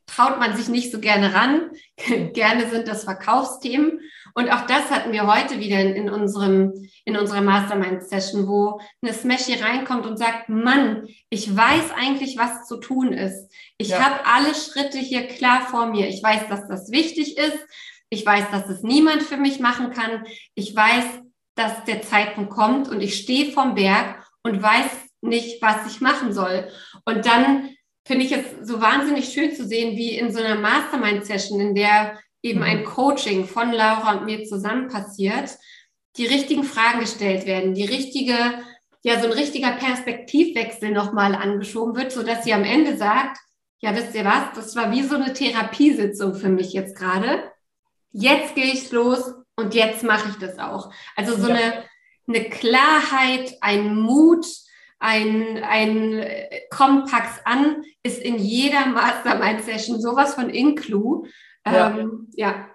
traut 0.07 0.39
man 0.39 0.55
sich 0.55 0.69
nicht 0.69 0.91
so 0.91 0.99
gerne 0.99 1.33
ran. 1.33 1.69
gerne 2.33 2.69
sind 2.69 2.87
das 2.87 3.03
Verkaufsthemen. 3.03 3.99
Und 4.33 4.49
auch 4.51 4.65
das 4.67 4.89
hatten 4.89 5.11
wir 5.11 5.27
heute 5.27 5.59
wieder 5.59 5.79
in, 5.79 5.95
in 5.95 6.09
unserem, 6.09 6.73
in 7.05 7.17
unserer 7.17 7.41
Mastermind-Session, 7.41 8.47
wo 8.47 8.79
eine 9.01 9.13
Smashy 9.13 9.55
reinkommt 9.55 10.05
und 10.05 10.17
sagt, 10.17 10.49
Mann, 10.49 11.07
ich 11.29 11.55
weiß 11.55 11.91
eigentlich, 11.95 12.37
was 12.37 12.67
zu 12.67 12.77
tun 12.77 13.13
ist. 13.13 13.51
Ich 13.77 13.89
ja. 13.89 13.99
habe 13.99 14.25
alle 14.25 14.53
Schritte 14.55 14.97
hier 14.97 15.27
klar 15.27 15.61
vor 15.61 15.87
mir. 15.87 16.07
Ich 16.07 16.23
weiß, 16.23 16.47
dass 16.49 16.67
das 16.67 16.91
wichtig 16.91 17.37
ist. 17.37 17.57
Ich 18.09 18.25
weiß, 18.25 18.51
dass 18.51 18.69
es 18.69 18.83
niemand 18.83 19.23
für 19.23 19.37
mich 19.37 19.59
machen 19.59 19.91
kann. 19.91 20.25
Ich 20.55 20.75
weiß, 20.75 21.05
dass 21.55 21.83
der 21.85 22.01
Zeitpunkt 22.01 22.51
kommt 22.51 22.87
und 22.87 23.01
ich 23.01 23.17
stehe 23.17 23.51
vom 23.51 23.75
Berg 23.75 24.23
und 24.43 24.61
weiß 24.61 24.89
nicht, 25.21 25.61
was 25.61 25.91
ich 25.91 25.99
machen 25.99 26.31
soll. 26.31 26.69
Und 27.05 27.25
dann 27.25 27.69
finde 28.07 28.25
ich 28.25 28.31
es 28.31 28.45
so 28.63 28.81
wahnsinnig 28.81 29.29
schön 29.29 29.53
zu 29.53 29.67
sehen, 29.67 29.97
wie 29.97 30.17
in 30.17 30.31
so 30.31 30.39
einer 30.39 30.55
Mastermind-Session, 30.55 31.59
in 31.59 31.75
der 31.75 32.17
eben 32.41 32.63
ein 32.63 32.79
mhm. 32.79 32.85
Coaching 32.85 33.45
von 33.45 33.71
Laura 33.71 34.13
und 34.13 34.25
mir 34.25 34.45
zusammen 34.45 34.87
passiert, 34.87 35.51
die 36.15 36.25
richtigen 36.25 36.63
Fragen 36.63 37.01
gestellt 37.01 37.45
werden, 37.45 37.73
die 37.73 37.85
richtige, 37.85 38.33
ja, 39.03 39.19
so 39.19 39.27
ein 39.27 39.33
richtiger 39.33 39.71
Perspektivwechsel 39.71 40.91
nochmal 40.91 41.35
angeschoben 41.35 41.95
wird, 41.95 42.11
sodass 42.11 42.43
sie 42.43 42.53
am 42.53 42.63
Ende 42.63 42.97
sagt, 42.97 43.37
ja, 43.79 43.95
wisst 43.95 44.15
ihr 44.15 44.25
was, 44.25 44.55
das 44.55 44.75
war 44.75 44.91
wie 44.91 45.03
so 45.03 45.15
eine 45.15 45.33
Therapiesitzung 45.33 46.33
für 46.33 46.49
mich 46.49 46.73
jetzt 46.73 46.95
gerade. 46.95 47.51
Jetzt 48.11 48.55
gehe 48.55 48.73
ich 48.73 48.91
los 48.91 49.33
und 49.55 49.75
jetzt 49.75 50.03
mache 50.03 50.29
ich 50.29 50.35
das 50.37 50.57
auch. 50.57 50.91
Also 51.15 51.35
so 51.35 51.49
ja. 51.49 51.55
eine, 51.55 51.83
eine 52.27 52.49
Klarheit, 52.49 53.53
ein 53.61 53.95
Mut, 53.95 54.47
ein, 54.99 55.63
ein 55.63 56.25
Kompakt 56.69 57.45
an, 57.45 57.83
ist 58.03 58.21
in 58.21 58.37
jeder 58.37 58.85
Mastermind-Session 58.87 60.01
sowas 60.01 60.33
von 60.33 60.49
Inclu. 60.49 61.25
Ähm, 61.65 62.27
ja. 62.33 62.49
ja. 62.49 62.67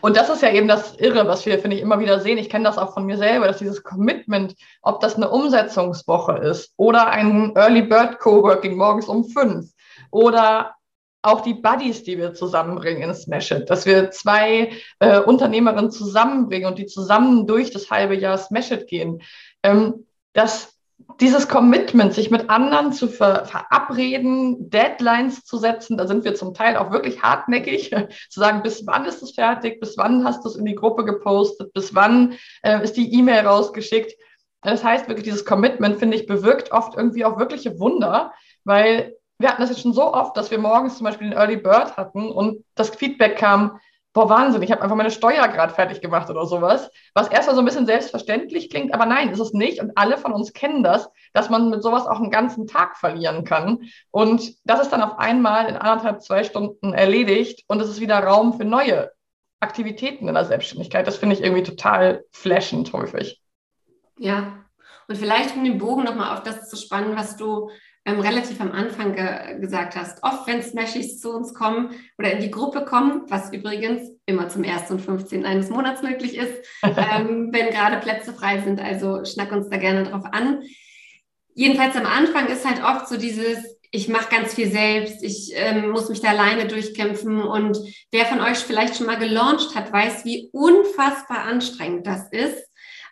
Und 0.00 0.16
das 0.16 0.30
ist 0.30 0.42
ja 0.42 0.50
eben 0.50 0.68
das 0.68 0.96
Irre, 0.96 1.26
was 1.26 1.44
wir, 1.44 1.58
finde 1.58 1.76
ich, 1.76 1.82
immer 1.82 2.00
wieder 2.00 2.20
sehen. 2.20 2.38
Ich 2.38 2.48
kenne 2.48 2.64
das 2.64 2.78
auch 2.78 2.94
von 2.94 3.04
mir 3.04 3.18
selber, 3.18 3.46
dass 3.46 3.58
dieses 3.58 3.82
Commitment, 3.82 4.54
ob 4.82 5.00
das 5.00 5.16
eine 5.16 5.30
Umsetzungswoche 5.30 6.38
ist 6.38 6.72
oder 6.76 7.08
ein 7.08 7.54
Early 7.54 7.82
Bird 7.82 8.18
Coworking 8.18 8.76
morgens 8.76 9.06
um 9.06 9.24
fünf 9.24 9.70
oder 10.10 10.74
auch 11.22 11.40
die 11.40 11.54
Buddies, 11.54 12.04
die 12.04 12.16
wir 12.16 12.32
zusammenbringen 12.32 13.02
in 13.02 13.14
Smash 13.14 13.50
It, 13.50 13.68
dass 13.68 13.84
wir 13.84 14.10
zwei 14.10 14.72
äh, 15.00 15.20
Unternehmerinnen 15.20 15.90
zusammenbringen 15.90 16.68
und 16.68 16.78
die 16.78 16.86
zusammen 16.86 17.46
durch 17.46 17.70
das 17.70 17.90
halbe 17.90 18.16
Jahr 18.16 18.38
Smash 18.38 18.70
It 18.70 18.86
gehen. 18.86 19.20
Ähm, 19.62 20.06
das 20.32 20.77
dieses 21.20 21.48
Commitment, 21.48 22.12
sich 22.12 22.30
mit 22.30 22.50
anderen 22.50 22.92
zu 22.92 23.08
ver 23.08 23.44
verabreden, 23.46 24.70
Deadlines 24.70 25.44
zu 25.44 25.56
setzen, 25.56 25.96
da 25.96 26.06
sind 26.06 26.24
wir 26.24 26.34
zum 26.34 26.54
Teil 26.54 26.76
auch 26.76 26.92
wirklich 26.92 27.22
hartnäckig, 27.22 27.90
zu 28.30 28.40
sagen, 28.40 28.62
bis 28.62 28.86
wann 28.86 29.04
ist 29.04 29.22
es 29.22 29.32
fertig, 29.32 29.80
bis 29.80 29.96
wann 29.96 30.24
hast 30.24 30.44
du 30.44 30.48
es 30.48 30.56
in 30.56 30.64
die 30.64 30.74
Gruppe 30.74 31.04
gepostet, 31.04 31.72
bis 31.72 31.94
wann 31.94 32.34
äh, 32.62 32.82
ist 32.82 32.96
die 32.96 33.12
E-Mail 33.14 33.46
rausgeschickt. 33.46 34.14
Das 34.62 34.84
heißt 34.84 35.08
wirklich, 35.08 35.24
dieses 35.24 35.44
Commitment, 35.44 35.98
finde 35.98 36.16
ich, 36.16 36.26
bewirkt 36.26 36.72
oft 36.72 36.96
irgendwie 36.96 37.24
auch 37.24 37.38
wirkliche 37.38 37.78
Wunder, 37.78 38.32
weil 38.64 39.14
wir 39.38 39.48
hatten 39.48 39.62
das 39.62 39.70
jetzt 39.70 39.82
schon 39.82 39.92
so 39.92 40.12
oft, 40.12 40.36
dass 40.36 40.50
wir 40.50 40.58
morgens 40.58 40.98
zum 40.98 41.04
Beispiel 41.04 41.30
den 41.30 41.38
Early 41.38 41.56
Bird 41.56 41.96
hatten 41.96 42.28
und 42.28 42.64
das 42.74 42.90
Feedback 42.90 43.36
kam, 43.36 43.78
boah, 44.18 44.28
Wahnsinn, 44.28 44.62
ich 44.62 44.72
habe 44.72 44.82
einfach 44.82 44.96
meine 44.96 45.12
Steuer 45.12 45.46
gerade 45.46 45.72
fertig 45.72 46.00
gemacht 46.00 46.28
oder 46.28 46.44
sowas. 46.44 46.90
Was 47.14 47.28
erstmal 47.28 47.54
so 47.54 47.62
ein 47.62 47.64
bisschen 47.64 47.86
selbstverständlich 47.86 48.68
klingt, 48.68 48.92
aber 48.92 49.06
nein, 49.06 49.30
ist 49.30 49.38
es 49.38 49.52
nicht. 49.52 49.80
Und 49.80 49.92
alle 49.96 50.18
von 50.18 50.32
uns 50.32 50.52
kennen 50.52 50.82
das, 50.82 51.08
dass 51.34 51.50
man 51.50 51.70
mit 51.70 51.84
sowas 51.84 52.08
auch 52.08 52.18
einen 52.18 52.32
ganzen 52.32 52.66
Tag 52.66 52.96
verlieren 52.96 53.44
kann. 53.44 53.88
Und 54.10 54.56
das 54.64 54.80
ist 54.80 54.90
dann 54.90 55.02
auf 55.02 55.20
einmal 55.20 55.66
in 55.68 55.76
anderthalb, 55.76 56.20
zwei 56.22 56.42
Stunden 56.42 56.94
erledigt 56.94 57.62
und 57.68 57.80
es 57.80 57.88
ist 57.88 58.00
wieder 58.00 58.18
Raum 58.18 58.54
für 58.54 58.64
neue 58.64 59.12
Aktivitäten 59.60 60.26
in 60.26 60.34
der 60.34 60.44
Selbstständigkeit. 60.44 61.06
Das 61.06 61.18
finde 61.18 61.36
ich 61.36 61.42
irgendwie 61.44 61.62
total 61.62 62.24
flashend 62.32 62.92
häufig. 62.92 63.40
Ja, 64.18 64.64
und 65.06 65.16
vielleicht 65.16 65.54
um 65.54 65.62
den 65.62 65.78
Bogen 65.78 66.02
nochmal 66.02 66.34
auf 66.34 66.42
das 66.42 66.68
zu 66.68 66.76
spannen, 66.76 67.16
was 67.16 67.36
du 67.36 67.70
ähm, 68.08 68.20
relativ 68.20 68.60
am 68.60 68.72
Anfang 68.72 69.14
ge 69.14 69.60
gesagt 69.60 69.96
hast. 69.96 70.22
Oft, 70.22 70.46
wenn 70.46 70.62
Smashies 70.62 71.20
zu 71.20 71.32
uns 71.32 71.54
kommen 71.54 71.90
oder 72.18 72.32
in 72.32 72.40
die 72.40 72.50
Gruppe 72.50 72.84
kommen, 72.84 73.22
was 73.28 73.52
übrigens 73.52 74.10
immer 74.26 74.48
zum 74.48 74.64
1. 74.64 74.90
und 74.90 75.00
15. 75.00 75.44
eines 75.44 75.70
Monats 75.70 76.02
möglich 76.02 76.36
ist, 76.36 76.52
ähm, 76.82 77.50
wenn 77.52 77.70
gerade 77.70 77.98
Plätze 77.98 78.32
frei 78.32 78.60
sind. 78.60 78.80
Also 78.80 79.24
schnack 79.24 79.52
uns 79.52 79.68
da 79.68 79.76
gerne 79.76 80.04
drauf 80.04 80.24
an. 80.30 80.62
Jedenfalls 81.54 81.96
am 81.96 82.06
Anfang 82.06 82.46
ist 82.46 82.68
halt 82.68 82.82
oft 82.82 83.08
so 83.08 83.16
dieses, 83.16 83.58
ich 83.90 84.08
mache 84.08 84.30
ganz 84.30 84.54
viel 84.54 84.70
selbst, 84.70 85.22
ich 85.24 85.52
ähm, 85.54 85.90
muss 85.90 86.08
mich 86.08 86.20
da 86.20 86.28
alleine 86.28 86.66
durchkämpfen. 86.66 87.42
Und 87.42 87.78
wer 88.12 88.26
von 88.26 88.40
euch 88.40 88.58
vielleicht 88.58 88.96
schon 88.96 89.06
mal 89.06 89.18
gelauncht 89.18 89.74
hat, 89.74 89.92
weiß, 89.92 90.24
wie 90.24 90.48
unfassbar 90.52 91.44
anstrengend 91.44 92.06
das 92.06 92.28
ist 92.30 92.67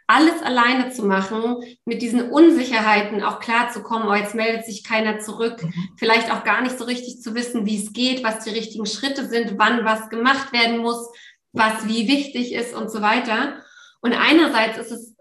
alles 0.07 0.41
alleine 0.43 0.91
zu 0.91 1.05
machen, 1.05 1.57
mit 1.85 2.01
diesen 2.01 2.31
Unsicherheiten 2.31 3.23
auch 3.23 3.41
klar 3.41 3.71
zu 3.73 3.83
kommen, 3.83 4.09
oh, 4.09 4.15
jetzt 4.15 4.35
meldet 4.35 4.65
sich 4.65 4.85
keiner 4.85 5.19
zurück, 5.19 5.63
mhm. 5.63 5.73
vielleicht 5.97 6.31
auch 6.31 6.45
gar 6.45 6.63
nicht 6.63 6.79
so 6.79 6.85
richtig 6.85 7.21
zu 7.21 7.35
wissen, 7.35 7.67
wie 7.67 7.83
es 7.83 7.93
geht, 7.93 8.23
was 8.23 8.45
die 8.45 8.51
richtigen 8.51 8.87
Schritte 8.87 9.27
sind, 9.27 9.59
wann 9.59 9.85
was 9.85 10.09
gemacht 10.09 10.53
werden 10.53 10.79
muss, 10.79 11.09
was 11.53 11.89
wie 11.89 12.09
wichtig 12.09 12.53
ist 12.53 12.75
und 12.75 12.91
so 12.91 13.03
weiter. 13.03 13.63
Und 14.01 14.13
einerseits 14.13 14.79
ist 14.79 14.93
es 14.93 15.17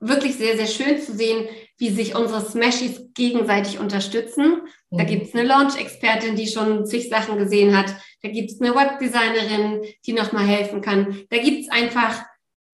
wirklich 0.00 0.36
sehr, 0.36 0.56
sehr 0.56 0.66
schön 0.66 1.00
zu 1.00 1.12
sehen, 1.12 1.46
wie 1.78 1.90
sich 1.90 2.14
unsere 2.14 2.40
Smashies 2.40 3.02
gegenseitig 3.14 3.78
unterstützen. 3.78 4.62
Mhm. 4.90 4.98
Da 4.98 5.04
gibt 5.04 5.26
es 5.26 5.34
eine 5.34 5.44
Launch-Expertin, 5.44 6.36
die 6.36 6.46
schon 6.46 6.86
zig 6.86 7.08
Sachen 7.08 7.38
gesehen 7.38 7.76
hat. 7.76 7.94
Da 8.22 8.30
gibt 8.30 8.50
es 8.50 8.60
eine 8.60 8.74
Webdesignerin, 8.74 9.82
die 10.06 10.12
nochmal 10.12 10.46
helfen 10.46 10.80
kann. 10.80 11.24
Da 11.30 11.38
gibt 11.38 11.62
es 11.62 11.70
einfach 11.70 12.24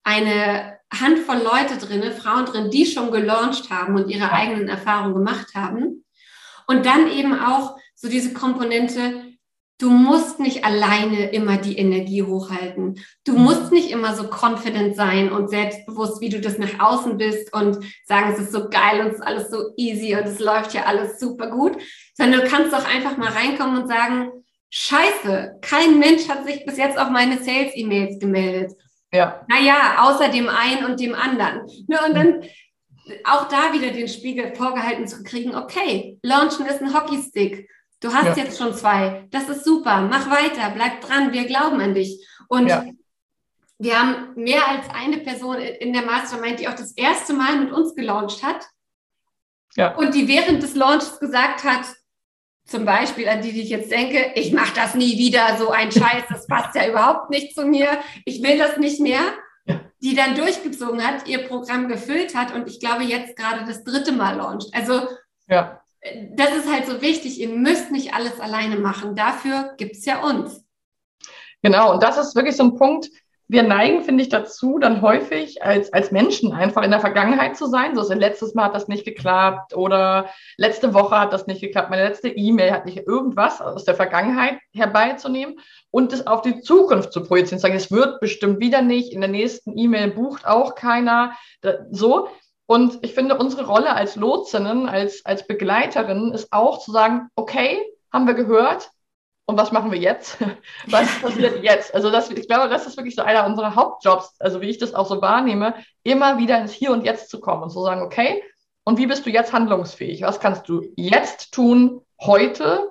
eine 0.05 0.78
Handvoll 0.93 1.39
Leute 1.43 1.77
drin, 1.79 2.13
Frauen 2.13 2.47
drin, 2.47 2.71
die 2.71 2.87
schon 2.87 3.11
gelauncht 3.11 3.71
haben 3.71 3.97
und 3.97 4.09
ihre 4.09 4.33
eigenen 4.33 4.69
Erfahrungen 4.69 5.15
gemacht 5.15 5.55
haben. 5.55 6.05
Und 6.67 6.87
dann 6.87 7.11
eben 7.11 7.39
auch 7.39 7.77
so 7.95 8.09
diese 8.09 8.33
Komponente, 8.33 9.29
Du 9.81 9.91
musst 9.91 10.41
nicht 10.41 10.65
alleine 10.65 11.31
immer 11.31 11.57
die 11.57 11.79
Energie 11.79 12.25
hochhalten. 12.25 13.01
Du 13.25 13.35
mhm. 13.35 13.45
musst 13.45 13.71
nicht 13.71 13.93
immer 13.93 14.17
so 14.17 14.25
confident 14.25 14.97
sein 14.97 15.31
und 15.31 15.51
selbstbewusst, 15.51 16.21
wie 16.21 16.31
du 16.31 16.41
das 16.41 16.59
nach 16.59 16.81
außen 16.81 17.17
bist 17.17 17.55
und 17.55 17.79
sagen, 18.05 18.33
es 18.33 18.41
ist 18.41 18.53
so 18.53 18.69
geil 18.69 19.01
und 19.01 19.07
es 19.09 19.15
ist 19.15 19.23
alles 19.23 19.51
so 19.51 19.71
easy 19.77 20.17
und 20.17 20.27
es 20.27 20.41
läuft 20.41 20.75
ja 20.75 20.83
alles 20.87 21.21
super 21.21 21.49
gut, 21.49 21.77
sondern 22.15 22.41
du 22.41 22.49
kannst 22.49 22.73
doch 22.73 22.93
einfach 22.93 23.17
mal 23.17 23.31
reinkommen 23.31 23.83
und 23.83 23.89
sagen, 23.89 24.33
scheiße, 24.71 25.59
kein 25.61 26.01
Mensch 26.01 26.29
hat 26.29 26.45
sich 26.45 26.67
bis 26.67 26.77
jetzt 26.77 26.99
auf 26.99 27.11
meine 27.11 27.39
Sales-E-Mails 27.39 28.19
gemeldet. 28.19 28.73
Ja. 29.13 29.45
Naja, 29.49 29.97
außer 30.01 30.29
dem 30.29 30.49
einen 30.49 30.85
und 30.85 31.01
dem 31.01 31.15
anderen. 31.15 31.67
Ne, 31.87 31.99
und 32.07 32.15
dann 32.15 32.43
auch 33.25 33.49
da 33.49 33.73
wieder 33.73 33.91
den 33.91 34.09
Spiegel 34.09 34.55
vorgehalten 34.55 35.07
zu 35.07 35.23
kriegen, 35.23 35.55
okay, 35.55 36.19
Launchen 36.23 36.67
ist 36.67 36.83
ein 36.83 36.95
Hockeystick 36.95 37.69
Du 38.01 38.13
hast 38.13 38.37
ja. 38.37 38.45
jetzt 38.45 38.59
schon 38.59 38.75
zwei. 38.75 39.27
Das 39.31 39.49
ist 39.49 39.65
super. 39.65 40.03
Mach 40.03 40.31
weiter. 40.31 40.71
Bleib 40.75 41.01
dran. 41.01 41.33
Wir 41.33 41.47
glauben 41.47 41.81
an 41.81 41.95
dich. 41.95 42.27
Und 42.49 42.69
ja. 42.69 42.85
wir 43.79 44.01
haben 44.01 44.35
mehr 44.37 44.67
als 44.69 44.89
eine 44.95 45.19
Person 45.19 45.57
in 45.57 45.93
der 45.93 46.03
Mastermind, 46.03 46.61
die 46.61 46.69
auch 46.69 46.77
das 46.77 46.93
erste 46.93 47.33
Mal 47.33 47.59
mit 47.59 47.73
uns 47.73 47.95
gelauncht 47.95 48.43
hat. 48.43 48.65
Ja. 49.75 49.95
Und 49.97 50.15
die 50.15 50.29
während 50.29 50.63
des 50.63 50.75
Launches 50.75 51.19
gesagt 51.19 51.65
hat, 51.65 51.87
zum 52.69 52.85
Beispiel 52.85 53.29
an 53.29 53.43
die, 53.43 53.53
die 53.53 53.63
ich 53.63 53.71
jetzt 53.71 53.91
denke, 53.91 54.33
ich 54.35 54.53
mache 54.53 54.75
das 54.75 54.95
nie 54.95 55.19
wieder, 55.19 55.57
so 55.59 55.71
ein 55.71 55.91
Scheiß, 55.91 56.25
das 56.29 56.47
passt 56.47 56.77
ja 56.77 56.89
überhaupt 56.89 57.31
nicht 57.31 57.55
zu 57.55 57.65
mir, 57.65 57.99
ich 58.25 58.43
will 58.43 58.59
das 58.59 58.77
nicht 58.77 59.01
mehr, 59.01 59.23
ja. 59.65 59.81
die 60.01 60.15
dann 60.15 60.37
durchgezogen 60.37 61.05
hat, 61.05 61.27
ihr 61.27 61.49
Programm 61.49 61.89
gefüllt 61.89 62.37
hat 62.37 62.55
und 62.55 62.69
ich 62.69 62.79
glaube 62.79 63.03
jetzt 63.03 63.37
gerade 63.37 63.65
das 63.67 63.83
dritte 63.83 64.13
Mal 64.13 64.37
launcht. 64.37 64.69
Also 64.73 65.09
ja 65.49 65.81
das 66.33 66.51
ist 66.57 66.73
halt 66.73 66.87
so 66.87 67.01
wichtig. 67.01 67.41
Ihr 67.41 67.49
müsst 67.49 67.91
nicht 67.91 68.15
alles 68.15 68.41
alleine 68.41 68.77
machen. 68.77 69.15
Dafür 69.15 69.75
gibt 69.77 69.97
es 69.97 70.05
ja 70.05 70.23
uns. 70.23 70.65
Genau, 71.63 71.93
und 71.93 72.03
das 72.03 72.19
ist 72.19 72.37
wirklich 72.37 72.57
so 72.57 72.65
ein 72.65 72.77
Punkt. 72.77 73.11
Wir 73.51 73.63
neigen, 73.63 74.03
finde 74.03 74.23
ich, 74.23 74.29
dazu, 74.29 74.79
dann 74.79 75.01
häufig 75.01 75.63
als, 75.63 75.91
als 75.93 76.11
Menschen 76.11 76.53
einfach 76.53 76.83
in 76.83 76.91
der 76.91 77.01
Vergangenheit 77.01 77.57
zu 77.57 77.67
sein. 77.67 77.97
So, 77.97 78.13
letztes 78.13 78.55
Mal 78.55 78.65
hat 78.65 78.75
das 78.75 78.89
nicht 78.89 79.07
geklappt 79.07 79.75
oder 79.75 80.29
letzte 80.59 80.93
Woche 80.93 81.19
hat 81.19 81.33
das 81.33 81.47
nicht 81.47 81.63
geklappt, 81.63 81.89
meine 81.89 82.07
letzte 82.07 82.29
E-Mail 82.29 82.73
hat 82.73 82.85
nicht 82.85 82.99
irgendwas 83.07 83.63
aus 83.63 83.85
der 83.85 83.95
Vergangenheit 83.95 84.59
herbeizunehmen 84.75 85.59
und 85.91 86.13
es 86.13 86.27
auf 86.27 86.43
die 86.43 86.61
Zukunft 86.61 87.13
zu 87.13 87.23
projizieren. 87.23 87.59
Sagen, 87.59 87.75
es 87.75 87.91
wird 87.91 88.21
bestimmt 88.21 88.61
wieder 88.61 88.83
nicht, 88.83 89.15
in 89.15 89.23
der 89.23 89.31
nächsten 89.31 89.77
E-Mail 89.79 90.11
bucht 90.11 90.47
auch 90.47 90.75
keiner. 90.75 91.33
So, 91.91 92.29
und 92.67 92.99
ich 93.01 93.15
finde, 93.15 93.39
unsere 93.39 93.67
Rolle 93.67 93.95
als 93.95 94.15
Lotsinnen, 94.15 94.91
als, 94.91 95.25
als 95.25 95.47
Begleiterinnen 95.47 96.35
ist 96.35 96.53
auch 96.53 96.81
zu 96.81 96.93
sagen, 96.93 97.29
okay, 97.35 97.81
haben 98.13 98.27
wir 98.27 98.35
gehört, 98.35 98.91
und 99.49 99.57
was 99.57 99.73
machen 99.73 99.91
wir 99.91 99.99
jetzt? 99.99 100.37
Was 100.87 101.09
passiert 101.21 101.63
jetzt? 101.65 101.95
Also 101.95 102.11
das, 102.11 102.31
ich 102.31 102.47
glaube, 102.47 102.69
das 102.69 102.87
ist 102.87 102.97
wirklich 102.97 103.15
so 103.15 103.23
einer 103.23 103.47
unserer 103.47 103.75
Hauptjobs, 103.75 104.37
also 104.39 104.61
wie 104.61 104.69
ich 104.69 104.79
das 104.79 104.95
auch 104.95 105.07
so 105.07 105.23
wahrnehme, 105.23 105.75
immer 106.03 106.39
wieder 106.39 106.61
ins 106.61 106.73
Hier 106.73 106.93
und 106.93 107.05
Jetzt 107.05 107.31
zu 107.31 107.41
kommen 107.41 107.63
und 107.63 107.71
zu 107.71 107.83
sagen, 107.83 108.03
okay, 108.03 108.43
und 108.85 108.99
wie 108.99 109.07
bist 109.07 109.25
du 109.25 109.31
jetzt 109.31 109.53
handlungsfähig? 109.53 110.23
Was 110.23 110.41
kannst 110.41 110.69
du 110.69 110.83
jetzt 110.97 111.53
tun, 111.53 112.03
heute, 112.21 112.91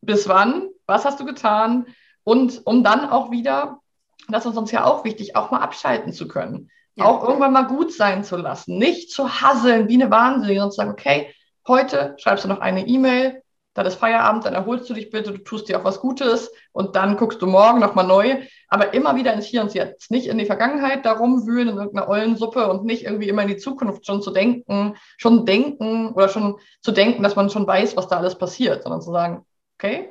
bis 0.00 0.28
wann? 0.28 0.68
Was 0.86 1.04
hast 1.04 1.20
du 1.20 1.26
getan? 1.26 1.86
Und 2.24 2.66
um 2.66 2.82
dann 2.82 3.08
auch 3.10 3.30
wieder, 3.30 3.80
das 4.28 4.46
ist 4.46 4.56
uns 4.56 4.72
ja 4.72 4.84
auch 4.84 5.04
wichtig, 5.04 5.36
auch 5.36 5.50
mal 5.50 5.60
abschalten 5.60 6.12
zu 6.12 6.26
können 6.26 6.70
ja. 6.98 7.04
auch 7.04 7.22
irgendwann 7.22 7.52
mal 7.52 7.66
gut 7.66 7.92
sein 7.92 8.24
zu 8.24 8.36
lassen. 8.36 8.78
Nicht 8.78 9.10
zu 9.10 9.40
hasseln 9.40 9.88
wie 9.88 10.00
eine 10.00 10.10
Wahnsinnige, 10.10 10.60
sondern 10.60 10.70
zu 10.70 10.76
sagen, 10.76 10.90
okay, 10.90 11.34
heute 11.66 12.16
schreibst 12.18 12.44
du 12.44 12.48
noch 12.48 12.60
eine 12.60 12.86
E-Mail, 12.86 13.42
dann 13.78 13.86
ist 13.86 13.94
Feierabend, 13.94 14.44
dann 14.44 14.54
erholst 14.54 14.90
du 14.90 14.94
dich 14.94 15.10
bitte, 15.10 15.30
du 15.30 15.38
tust 15.38 15.68
dir 15.68 15.78
auch 15.78 15.84
was 15.84 16.00
Gutes 16.00 16.50
und 16.72 16.96
dann 16.96 17.16
guckst 17.16 17.40
du 17.40 17.46
morgen 17.46 17.78
nochmal 17.78 18.08
neu. 18.08 18.38
Aber 18.68 18.92
immer 18.92 19.14
wieder 19.14 19.32
ins 19.32 19.46
Hier 19.46 19.62
und 19.62 19.72
Jetzt. 19.72 20.10
Nicht 20.10 20.26
in 20.26 20.36
die 20.36 20.46
Vergangenheit 20.46 21.06
darum 21.06 21.46
wühlen 21.46 21.68
in 21.68 21.76
irgendeiner 21.76 22.08
ollen 22.08 22.36
Suppe 22.36 22.68
und 22.68 22.84
nicht 22.84 23.04
irgendwie 23.04 23.28
immer 23.28 23.42
in 23.42 23.48
die 23.48 23.56
Zukunft 23.56 24.04
schon 24.04 24.20
zu 24.20 24.32
denken, 24.32 24.96
schon 25.16 25.46
denken 25.46 26.12
oder 26.12 26.28
schon 26.28 26.58
zu 26.82 26.90
denken, 26.90 27.22
dass 27.22 27.36
man 27.36 27.50
schon 27.50 27.68
weiß, 27.68 27.96
was 27.96 28.08
da 28.08 28.16
alles 28.16 28.36
passiert, 28.36 28.82
sondern 28.82 29.00
zu 29.00 29.12
sagen, 29.12 29.46
okay, 29.78 30.10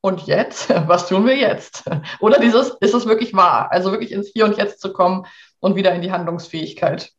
und 0.00 0.28
jetzt? 0.28 0.70
Was 0.88 1.08
tun 1.08 1.26
wir 1.26 1.36
jetzt? 1.36 1.90
Oder 2.20 2.38
dieses, 2.38 2.68
ist 2.80 2.94
es 2.94 3.06
wirklich 3.06 3.34
wahr? 3.34 3.72
Also 3.72 3.90
wirklich 3.90 4.12
ins 4.12 4.28
Hier 4.28 4.44
und 4.44 4.56
Jetzt 4.56 4.80
zu 4.80 4.92
kommen 4.92 5.26
und 5.58 5.74
wieder 5.74 5.92
in 5.92 6.02
die 6.02 6.12
Handlungsfähigkeit. 6.12 7.10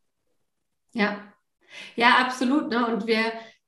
Ja, 0.93 1.17
ja, 1.95 2.15
absolut. 2.21 2.69
Ne? 2.69 2.87
Und 2.87 3.05
wir, 3.05 3.19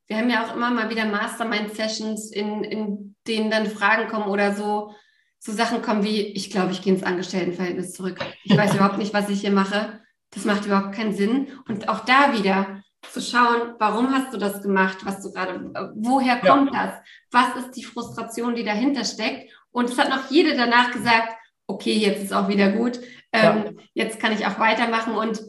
wir 0.06 0.16
haben 0.16 0.30
ja 0.30 0.44
auch 0.44 0.54
immer 0.54 0.70
mal 0.70 0.90
wieder 0.90 1.06
Mastermind-Sessions, 1.06 2.32
in, 2.32 2.64
in 2.64 3.16
denen 3.26 3.50
dann 3.50 3.66
Fragen 3.66 4.08
kommen 4.08 4.26
oder 4.26 4.54
so, 4.54 4.94
so 5.38 5.52
Sachen 5.52 5.82
kommen 5.82 6.04
wie, 6.04 6.20
ich 6.20 6.50
glaube, 6.50 6.72
ich 6.72 6.82
gehe 6.82 6.92
ins 6.92 7.02
Angestelltenverhältnis 7.02 7.92
zurück. 7.92 8.18
Ich 8.44 8.56
weiß 8.56 8.74
überhaupt 8.74 8.98
nicht, 8.98 9.14
was 9.14 9.28
ich 9.28 9.40
hier 9.40 9.52
mache. 9.52 10.00
Das 10.30 10.44
macht 10.44 10.66
überhaupt 10.66 10.94
keinen 10.94 11.14
Sinn. 11.14 11.48
Und 11.68 11.88
auch 11.88 12.00
da 12.00 12.32
wieder 12.36 12.82
zu 13.10 13.20
schauen, 13.20 13.74
warum 13.78 14.12
hast 14.12 14.32
du 14.32 14.38
das 14.38 14.62
gemacht, 14.62 14.98
was 15.04 15.22
du 15.22 15.32
gerade, 15.32 15.72
woher 15.96 16.36
kommt 16.36 16.72
ja. 16.72 16.86
das? 16.86 16.94
Was 17.30 17.64
ist 17.64 17.72
die 17.72 17.84
Frustration, 17.84 18.54
die 18.54 18.64
dahinter 18.64 19.04
steckt? 19.04 19.50
Und 19.70 19.90
es 19.90 19.98
hat 19.98 20.10
noch 20.10 20.30
jede 20.30 20.56
danach 20.56 20.92
gesagt, 20.92 21.34
okay, 21.66 21.94
jetzt 21.94 22.22
ist 22.22 22.32
auch 22.32 22.48
wieder 22.48 22.70
gut, 22.72 23.00
ähm, 23.32 23.64
ja. 23.64 23.70
jetzt 23.94 24.20
kann 24.20 24.32
ich 24.32 24.46
auch 24.46 24.58
weitermachen. 24.58 25.14
Und 25.14 25.42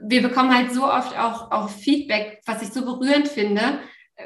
wir 0.00 0.22
bekommen 0.22 0.54
halt 0.54 0.72
so 0.72 0.84
oft 0.84 1.18
auch, 1.18 1.50
auch 1.50 1.68
Feedback, 1.68 2.40
was 2.46 2.62
ich 2.62 2.68
so 2.68 2.84
berührend 2.84 3.28
finde, 3.28 3.80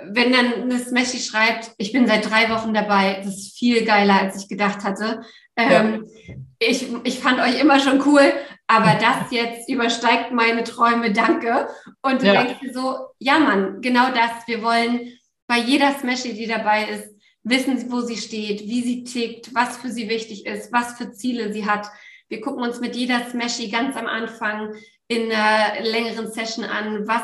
wenn 0.04 0.32
dann 0.32 0.62
eine 0.62 0.78
Smashy 0.78 1.18
schreibt, 1.18 1.72
ich 1.78 1.92
bin 1.92 2.06
seit 2.06 2.30
drei 2.30 2.48
Wochen 2.50 2.72
dabei, 2.72 3.20
das 3.24 3.36
ist 3.36 3.58
viel 3.58 3.84
geiler, 3.84 4.20
als 4.20 4.36
ich 4.36 4.48
gedacht 4.48 4.84
hatte. 4.84 5.22
Ähm, 5.56 6.06
ja. 6.26 6.34
ich, 6.60 6.86
ich 7.04 7.18
fand 7.18 7.40
euch 7.40 7.60
immer 7.60 7.80
schon 7.80 8.00
cool, 8.06 8.32
aber 8.68 8.94
das 9.00 9.32
jetzt 9.32 9.68
übersteigt 9.68 10.30
meine 10.30 10.62
Träume, 10.62 11.12
danke. 11.12 11.68
Und 12.02 12.22
du 12.22 12.26
ja. 12.26 12.44
denkst 12.44 12.60
dir 12.60 12.72
so, 12.72 12.98
ja 13.18 13.38
Mann, 13.40 13.80
genau 13.80 14.10
das. 14.10 14.46
Wir 14.46 14.62
wollen 14.62 15.18
bei 15.48 15.58
jeder 15.58 15.92
Smashy, 15.98 16.34
die 16.34 16.46
dabei 16.46 16.84
ist, 16.84 17.08
wissen, 17.42 17.90
wo 17.90 18.00
sie 18.00 18.16
steht, 18.16 18.60
wie 18.60 18.82
sie 18.82 19.02
tickt, 19.02 19.54
was 19.54 19.76
für 19.78 19.90
sie 19.90 20.08
wichtig 20.08 20.46
ist, 20.46 20.72
was 20.72 20.96
für 20.96 21.10
Ziele 21.10 21.52
sie 21.52 21.66
hat. 21.66 21.88
Wir 22.30 22.40
gucken 22.40 22.62
uns 22.62 22.80
mit 22.80 22.94
jeder 22.94 23.28
Smashy 23.28 23.68
ganz 23.68 23.96
am 23.96 24.06
Anfang 24.06 24.72
in 25.08 25.32
einer 25.32 25.82
längeren 25.82 26.30
Session 26.30 26.64
an, 26.64 27.06
was 27.08 27.22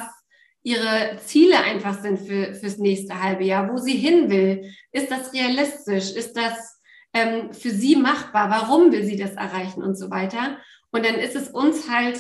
ihre 0.65 1.17
Ziele 1.25 1.61
einfach 1.61 2.03
sind 2.03 2.19
für, 2.19 2.53
fürs 2.55 2.79
nächste 2.79 3.23
halbe 3.23 3.45
Jahr, 3.45 3.73
wo 3.73 3.77
sie 3.77 3.97
hin 3.97 4.29
will. 4.29 4.75
Ist 4.91 5.13
das 5.13 5.33
realistisch? 5.33 6.11
Ist 6.11 6.37
das 6.37 6.81
ähm, 7.13 7.53
für 7.53 7.71
sie 7.71 7.95
machbar? 7.95 8.51
Warum 8.51 8.91
will 8.91 9.05
sie 9.05 9.17
das 9.17 9.35
erreichen 9.35 9.85
und 9.85 9.95
so 9.97 10.11
weiter? 10.11 10.59
Und 10.91 11.07
dann 11.07 11.15
ist 11.15 11.37
es 11.37 11.49
uns 11.51 11.89
halt 11.89 12.19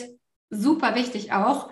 super 0.48 0.94
wichtig 0.94 1.32
auch, 1.32 1.70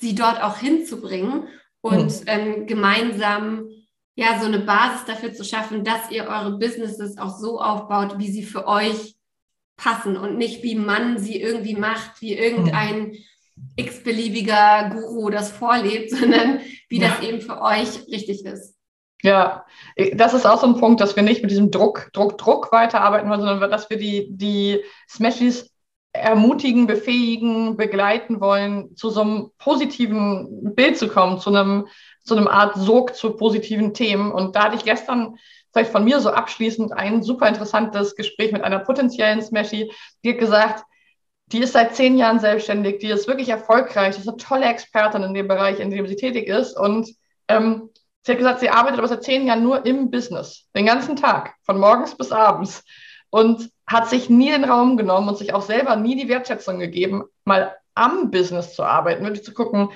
sie 0.00 0.16
dort 0.16 0.42
auch 0.42 0.58
hinzubringen 0.58 1.46
und 1.82 2.20
mhm. 2.20 2.26
ähm, 2.26 2.66
gemeinsam 2.66 3.68
ja 4.16 4.40
so 4.40 4.46
eine 4.46 4.58
Basis 4.58 5.04
dafür 5.06 5.32
zu 5.32 5.44
schaffen, 5.44 5.84
dass 5.84 6.10
ihr 6.10 6.24
eure 6.24 6.58
Businesses 6.58 7.16
auch 7.16 7.38
so 7.38 7.60
aufbaut, 7.60 8.18
wie 8.18 8.30
sie 8.30 8.42
für 8.42 8.66
euch 8.66 9.14
passen 9.82 10.16
und 10.16 10.36
nicht 10.38 10.62
wie 10.62 10.74
man 10.74 11.18
sie 11.18 11.40
irgendwie 11.40 11.74
macht, 11.74 12.20
wie 12.20 12.34
irgendein 12.34 13.12
x-beliebiger 13.76 14.90
Guru 14.92 15.30
das 15.30 15.50
vorlebt, 15.50 16.10
sondern 16.16 16.60
wie 16.88 17.00
ja. 17.00 17.08
das 17.08 17.26
eben 17.26 17.40
für 17.40 17.60
euch 17.60 18.06
richtig 18.10 18.44
ist. 18.44 18.76
Ja, 19.22 19.64
das 20.14 20.34
ist 20.34 20.46
auch 20.46 20.60
so 20.60 20.66
ein 20.66 20.80
Punkt, 20.80 21.00
dass 21.00 21.14
wir 21.14 21.22
nicht 21.22 21.42
mit 21.42 21.50
diesem 21.52 21.70
Druck, 21.70 22.10
Druck, 22.12 22.38
Druck 22.38 22.72
weiterarbeiten 22.72 23.30
wollen, 23.30 23.40
sondern 23.40 23.70
dass 23.70 23.88
wir 23.88 23.96
die, 23.96 24.26
die 24.30 24.80
Smashies 25.08 25.70
ermutigen, 26.12 26.86
befähigen, 26.86 27.76
begleiten 27.76 28.40
wollen, 28.40 28.96
zu 28.96 29.10
so 29.10 29.20
einem 29.22 29.50
positiven 29.58 30.74
Bild 30.74 30.98
zu 30.98 31.08
kommen, 31.08 31.38
zu 31.38 31.50
einem, 31.50 31.86
zu 32.24 32.36
einem 32.36 32.48
Art 32.48 32.74
Sog 32.76 33.14
zu 33.14 33.30
positiven 33.36 33.94
Themen. 33.94 34.32
Und 34.32 34.56
da 34.56 34.64
hatte 34.64 34.76
ich 34.76 34.84
gestern 34.84 35.36
vielleicht 35.72 35.92
von 35.92 36.04
mir 36.04 36.20
so 36.20 36.30
abschließend 36.30 36.92
ein 36.92 37.22
super 37.22 37.48
interessantes 37.48 38.14
Gespräch 38.14 38.52
mit 38.52 38.62
einer 38.62 38.80
potenziellen 38.80 39.42
Smashy, 39.42 39.90
die 40.22 40.30
hat 40.30 40.38
gesagt, 40.38 40.84
die 41.46 41.58
ist 41.58 41.72
seit 41.72 41.94
zehn 41.94 42.16
Jahren 42.16 42.40
selbstständig, 42.40 42.98
die 42.98 43.08
ist 43.08 43.28
wirklich 43.28 43.48
erfolgreich, 43.48 44.16
ist 44.18 44.28
eine 44.28 44.36
tolle 44.36 44.66
Expertin 44.66 45.22
in 45.22 45.34
dem 45.34 45.48
Bereich, 45.48 45.80
in 45.80 45.90
dem 45.90 46.06
sie 46.06 46.16
tätig 46.16 46.48
ist. 46.48 46.78
Und 46.78 47.10
ähm, 47.48 47.90
sie 48.22 48.32
hat 48.32 48.38
gesagt, 48.38 48.60
sie 48.60 48.70
arbeitet 48.70 48.98
aber 48.98 49.08
seit 49.08 49.24
zehn 49.24 49.46
Jahren 49.46 49.62
nur 49.62 49.84
im 49.84 50.10
Business, 50.10 50.68
den 50.74 50.86
ganzen 50.86 51.16
Tag, 51.16 51.54
von 51.64 51.78
morgens 51.78 52.16
bis 52.16 52.32
abends. 52.32 52.84
Und 53.28 53.70
hat 53.86 54.08
sich 54.08 54.28
nie 54.28 54.50
den 54.50 54.64
Raum 54.64 54.96
genommen 54.96 55.28
und 55.28 55.38
sich 55.38 55.54
auch 55.54 55.62
selber 55.62 55.96
nie 55.96 56.16
die 56.16 56.28
Wertschätzung 56.28 56.78
gegeben, 56.78 57.24
mal 57.44 57.74
am 57.94 58.30
Business 58.30 58.74
zu 58.74 58.84
arbeiten, 58.84 59.24
wirklich 59.24 59.44
zu 59.44 59.54
gucken, 59.54 59.90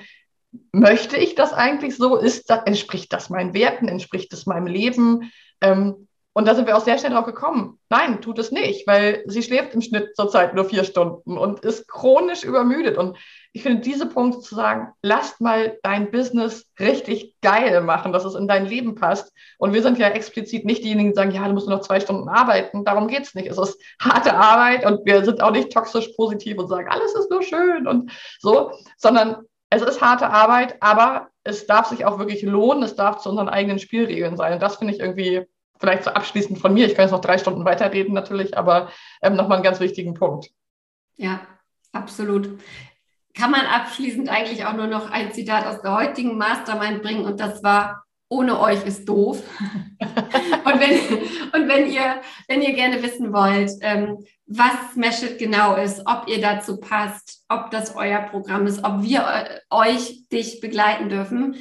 möchte 0.71 1.17
ich 1.17 1.35
das 1.35 1.53
eigentlich 1.53 1.95
so? 1.95 2.17
Ist 2.17 2.49
das, 2.49 2.63
entspricht 2.65 3.11
das 3.13 3.29
meinen 3.29 3.53
Werten? 3.53 3.87
Entspricht 3.87 4.31
das 4.33 4.45
meinem 4.45 4.67
Leben? 4.67 5.31
Ähm, 5.61 6.07
und 6.37 6.47
da 6.47 6.53
sind 6.53 6.67
wir 6.67 6.77
auch 6.77 6.83
sehr 6.83 6.99
schnell 6.99 7.13
drauf 7.13 7.25
gekommen. 7.25 7.79
Nein, 7.89 8.21
tut 8.21 8.37
es 8.37 8.51
nicht, 8.51 8.85
weil 8.85 9.23
sie 9.25 9.41
schläft 9.41 9.73
im 9.73 9.81
Schnitt 9.81 10.15
zurzeit 10.15 10.53
nur 10.53 10.65
vier 10.65 10.83
Stunden 10.83 11.35
und 11.35 11.61
ist 11.61 11.87
chronisch 11.87 12.43
übermüdet. 12.43 12.95
Und 12.95 13.17
ich 13.53 13.63
finde 13.63 13.81
diese 13.81 14.05
Punkte 14.05 14.41
zu 14.41 14.53
sagen, 14.53 14.89
lasst 15.01 15.41
mal 15.41 15.79
dein 15.81 16.11
Business 16.11 16.71
richtig 16.79 17.33
geil 17.41 17.81
machen, 17.81 18.13
dass 18.13 18.23
es 18.23 18.35
in 18.35 18.47
dein 18.47 18.67
Leben 18.67 18.93
passt. 18.93 19.33
Und 19.57 19.73
wir 19.73 19.81
sind 19.81 19.97
ja 19.97 20.09
explizit 20.09 20.63
nicht 20.63 20.83
diejenigen, 20.83 21.09
die 21.09 21.15
sagen, 21.15 21.31
ja, 21.31 21.47
du 21.47 21.53
musst 21.55 21.67
nur 21.67 21.77
noch 21.77 21.83
zwei 21.83 21.99
Stunden 21.99 22.29
arbeiten. 22.29 22.85
Darum 22.85 23.07
geht 23.07 23.23
es 23.23 23.33
nicht. 23.33 23.47
Es 23.47 23.57
ist 23.57 23.81
harte 23.99 24.35
Arbeit 24.35 24.85
und 24.85 25.07
wir 25.07 25.25
sind 25.25 25.41
auch 25.41 25.49
nicht 25.49 25.71
toxisch 25.71 26.09
positiv 26.09 26.59
und 26.59 26.67
sagen, 26.67 26.87
alles 26.87 27.15
ist 27.15 27.31
nur 27.31 27.41
schön 27.41 27.87
und 27.87 28.11
so, 28.39 28.73
sondern 28.97 29.37
es 29.69 29.81
ist 29.81 30.01
harte 30.01 30.29
Arbeit, 30.29 30.77
aber 30.81 31.29
es 31.43 31.65
darf 31.65 31.87
sich 31.87 32.05
auch 32.05 32.19
wirklich 32.19 32.41
lohnen. 32.41 32.83
Es 32.83 32.95
darf 32.95 33.17
zu 33.19 33.29
unseren 33.29 33.49
eigenen 33.49 33.79
Spielregeln 33.79 34.37
sein. 34.37 34.53
Und 34.53 34.61
das 34.61 34.77
finde 34.77 34.93
ich 34.93 34.99
irgendwie 34.99 35.45
vielleicht 35.79 36.03
so 36.03 36.11
abschließend 36.11 36.59
von 36.59 36.73
mir. 36.73 36.87
Ich 36.87 36.95
kann 36.95 37.03
jetzt 37.03 37.11
noch 37.11 37.21
drei 37.21 37.37
Stunden 37.37 37.65
weiterreden 37.65 38.13
natürlich, 38.13 38.57
aber 38.57 38.89
ähm, 39.21 39.35
nochmal 39.35 39.57
einen 39.57 39.63
ganz 39.63 39.79
wichtigen 39.79 40.13
Punkt. 40.13 40.49
Ja, 41.17 41.41
absolut. 41.91 42.59
Kann 43.33 43.51
man 43.51 43.65
abschließend 43.65 44.29
eigentlich 44.29 44.65
auch 44.65 44.73
nur 44.73 44.87
noch 44.87 45.11
ein 45.11 45.31
Zitat 45.31 45.65
aus 45.65 45.81
der 45.81 45.95
heutigen 45.95 46.37
Mastermind 46.37 47.03
bringen 47.03 47.25
und 47.25 47.39
das 47.39 47.61
war, 47.63 48.03
ohne 48.29 48.59
euch 48.59 48.85
ist 48.85 49.07
doof. 49.07 49.41
und 49.99 50.79
wenn, 50.79 51.17
und 51.53 51.69
wenn, 51.69 51.89
ihr, 51.89 52.21
wenn 52.47 52.61
ihr 52.61 52.73
gerne 52.73 53.01
wissen 53.01 53.31
wollt, 53.31 53.71
ähm, 53.81 54.23
was 54.45 54.95
Meshit 54.95 55.39
genau 55.39 55.75
ist, 55.75 56.01
ob 56.05 56.27
ihr 56.27 56.41
dazu 56.41 56.77
passt, 56.79 57.43
ob 57.49 57.71
das 57.71 57.95
euer 57.95 58.19
Programm 58.19 58.67
ist, 58.67 58.83
ob 58.83 59.01
wir 59.01 59.19
äh, 59.21 59.59
euch, 59.69 60.27
dich 60.29 60.59
begleiten 60.59 61.09
dürfen, 61.09 61.55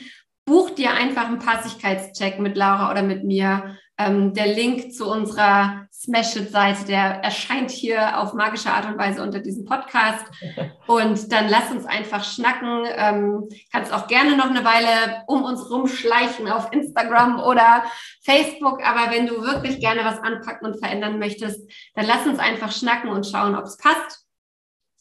bucht 0.46 0.78
dir 0.78 0.94
einfach 0.94 1.26
einen 1.26 1.40
Passigkeitscheck 1.40 2.38
mit 2.38 2.56
Laura 2.56 2.90
oder 2.90 3.02
mit 3.02 3.24
mir 3.24 3.76
ähm, 3.98 4.32
der 4.35 4.46
Link 4.46 4.92
zu 4.92 5.11
unserer 5.11 5.87
Smash-It-Seite, 5.92 6.85
der 6.85 7.24
erscheint 7.24 7.70
hier 7.70 8.20
auf 8.20 8.35
magische 8.35 8.70
Art 8.70 8.87
und 8.87 8.98
Weise 8.98 9.22
unter 9.22 9.40
diesem 9.40 9.64
Podcast. 9.64 10.24
Und 10.87 11.32
dann 11.32 11.48
lass 11.48 11.72
uns 11.72 11.85
einfach 11.85 12.22
schnacken. 12.22 12.85
Ähm, 12.94 13.48
kannst 13.72 13.92
auch 13.92 14.06
gerne 14.06 14.37
noch 14.37 14.50
eine 14.50 14.64
Weile 14.64 15.24
um 15.26 15.42
uns 15.42 15.68
rumschleichen 15.68 16.48
auf 16.48 16.70
Instagram 16.70 17.40
oder 17.40 17.85
Facebook. 18.22 18.87
Aber 18.87 19.11
wenn 19.11 19.26
du 19.26 19.42
wirklich 19.42 19.80
gerne 19.80 20.04
was 20.04 20.20
anpacken 20.20 20.68
und 20.68 20.78
verändern 20.78 21.18
möchtest, 21.18 21.68
dann 21.94 22.06
lass 22.06 22.24
uns 22.26 22.38
einfach 22.38 22.70
schnacken 22.70 23.11
und 23.11 23.26
schauen, 23.26 23.56
ob 23.56 23.64
es 23.64 23.78
passt. 23.78 24.25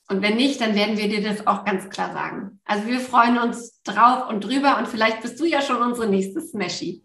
Und 0.09 0.21
wenn 0.21 0.35
nicht, 0.35 0.61
dann 0.61 0.75
werden 0.75 0.97
wir 0.97 1.09
dir 1.09 1.23
das 1.23 1.47
auch 1.47 1.65
ganz 1.65 1.89
klar 1.89 2.13
sagen. 2.13 2.59
Also 2.65 2.87
wir 2.87 2.99
freuen 2.99 3.39
uns 3.39 3.81
drauf 3.83 4.29
und 4.29 4.43
drüber 4.43 4.77
und 4.77 4.87
vielleicht 4.87 5.21
bist 5.21 5.39
du 5.39 5.45
ja 5.45 5.61
schon 5.61 5.77
unsere 5.77 6.07
nächste 6.07 6.41
Smashy. 6.41 7.01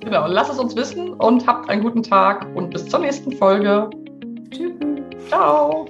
Genau, 0.00 0.26
lasst 0.26 0.52
es 0.52 0.58
uns 0.58 0.76
wissen 0.76 1.14
und 1.14 1.46
habt 1.46 1.68
einen 1.68 1.82
guten 1.82 2.02
Tag 2.02 2.46
und 2.54 2.70
bis 2.70 2.86
zur 2.86 3.00
nächsten 3.00 3.32
Folge. 3.32 3.90
Tschüss. 4.50 4.72
Ciao. 5.28 5.86